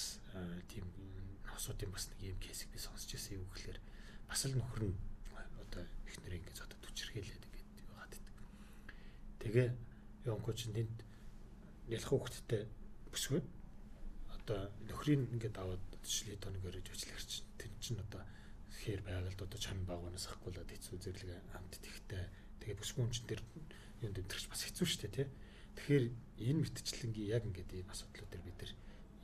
[0.71, 0.87] тийм
[1.51, 3.79] хосуудын бас нэг ийм кейсийг би сонсч ирсэн юм гэхэлэр
[4.35, 4.99] бас л нөхөр нь
[5.63, 8.23] одоо их нэр ингээд одоо түчрхээлээд ингээд байдаг.
[9.39, 9.69] Тэгээ
[10.27, 10.99] явангүй чинь тэнд
[11.87, 12.67] ялах хөвгттэй
[13.15, 13.39] бүсгүй
[14.35, 18.27] одоо нөхрийн ингээд аваад жишээ тоног өрөж ажиллах чинь тэр чинь одоо
[18.83, 22.27] хээр байгальд одоо чам байгуунаас ахгуулаад хэцүү зэрлэг амт тэгтэй
[22.59, 23.43] тэгээ бүсгүй хүн чинь тэр
[24.03, 25.27] юунд дэвтэрч бас хэцүү шттэ тий.
[25.79, 26.05] Тэгэхээр
[26.43, 28.73] энэ мэтчлэнгийн яг ингээд ийм асуудлууд төр бид нар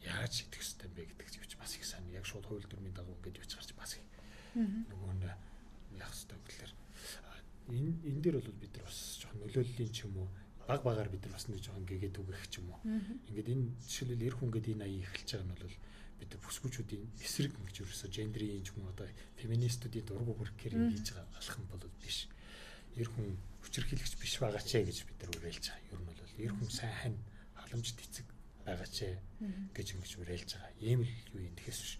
[0.06, 3.42] яаж ёстой юм бэ гэдэг чинь бас их сайн яг шууд хууль дүрмийн дагуу ингээд
[3.42, 4.09] явж гарч бас их
[4.54, 5.26] нөгөө нь
[6.00, 6.72] яах ёстой гэхэлэр
[7.70, 10.28] энэ энэ дээр бол бид нар бас жоохон нөлөөллийн ч юм уу
[10.66, 12.80] баг багаар бид нар бас нэг жоохон гэгээд үгэх ч юм уу.
[13.30, 15.76] Ингээд энэ жишээлбэл эр хүн гэдэг энэ аяа эхэлж байгаа нь бол
[16.20, 19.08] бид бүсгүүчүүдийн эсрэг гэж ерөөсө гендрийн ч юм одоо
[19.40, 22.28] феминистүүдийн дургу хүрхээр хийж байгаа алхам бол биш.
[22.94, 25.90] Ер хүн хүчирхийлэгч биш байгаа ч гэж бид нар уриалж байгаа.
[25.90, 27.18] Ер нь бол ер хүн сайн хань
[27.58, 28.26] халамжт эцэг
[28.66, 28.98] байгаа ч
[29.74, 30.72] гэж ингэж уриалж байгаа.
[30.78, 31.94] Ийм л юу юм тэгэхээс биш.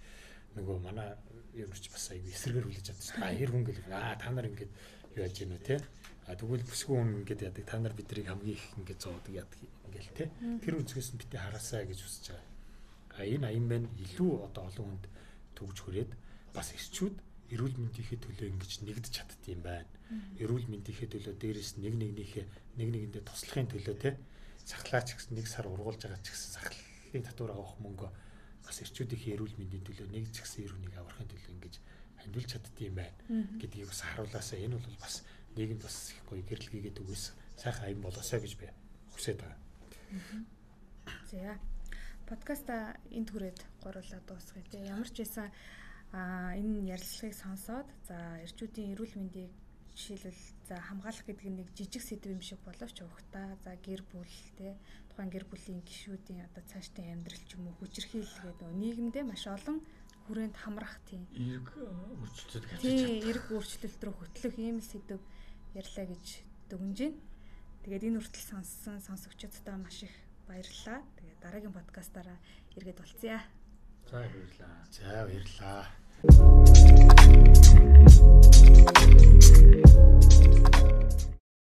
[0.56, 1.14] Нөгөө манай
[1.54, 3.42] ер нь ч бас аяг эсрэгээр хүлээж шүү дээ.
[3.42, 4.70] Ер хүн гэл аа та нар ингэж
[5.14, 5.76] юу яаж гинэ те.
[6.26, 10.16] А тэгвэл бүсгүй хүн ингэж яадаг та нар биднийг хамгийн их ингэж зоодог яадаг ингээл
[10.16, 10.24] те.
[10.62, 12.46] Тэр үзгээс нь бити хараасаа гэж хүсэж байгаа.
[13.18, 15.04] А энэ аян байна илүү одоо олон хүнд
[15.58, 16.10] төгж хүрээд
[16.54, 17.16] бас эрчүүд
[17.50, 19.90] эрүүл мэндийнхээ төлөө ингэж нэгдэж чаддсан байна.
[20.38, 22.46] Эрүүл мэндийнхээ төлөө дээрэс нэг нэгнийхээ
[22.78, 24.10] нэг нэгэндээ туслахын төлөө те
[24.70, 28.08] сахлаач гэсэн нэг сар ургуулж байгаа ч гэсэн сахлын татвар авах мөнгө
[28.70, 31.74] бас эрчүүдийн эрүүл мэндийн төлөө нэг ч гэсэн эрүүнийг аврахын төлөө ингэж
[32.22, 33.18] хандвилж чаддсан байна.
[33.58, 35.26] Гэдгийг бас харуулаасаа энэ бол бас
[35.58, 38.70] нийгэмд бас их гоё гэрэл хийгээд үгүйс сайхан аян болоосоо гэж би
[39.10, 39.58] хүсэж байгаа.
[41.30, 41.58] За
[42.30, 44.64] подкаста энд хүрээд гурлаа дуусгая.
[44.70, 45.50] Те ямар ч байсан
[46.14, 48.16] а энэ ярилцлагыг сонсоод за
[48.46, 49.50] эрчүүдийн эрүүл мэндийг
[49.94, 54.34] жишээлбэл за хамгаалах гэдэг нь нэг жижиг сэдв юм шиг боловч ухтаа за гэр бүл
[54.58, 54.78] те
[55.20, 59.84] тухайн гэр бүлийн гишүүдийн одоо цаашдын амьдрал ч юм уу хүчирхийлгээд нөгөө нийгэмдээ маш олон
[60.24, 65.20] хүрээнд хамрах тийм эрг өөрчлөлт гэж тийм эрг өөрчлөлт рүү хөтлөх ийм сэдв
[65.76, 66.24] ярьлаа гэж
[66.72, 67.20] дүгнэж байна.
[67.84, 70.14] Тэгээд энэ хүртэл сонссон сонсогчдод маш их
[70.48, 71.04] баярлалаа.
[71.20, 72.40] Тэгээд дараагийн подкастаараа
[72.80, 73.44] эргээд болцъя.
[74.08, 74.88] За баярлалаа.
[74.88, 75.84] За баярлалаа.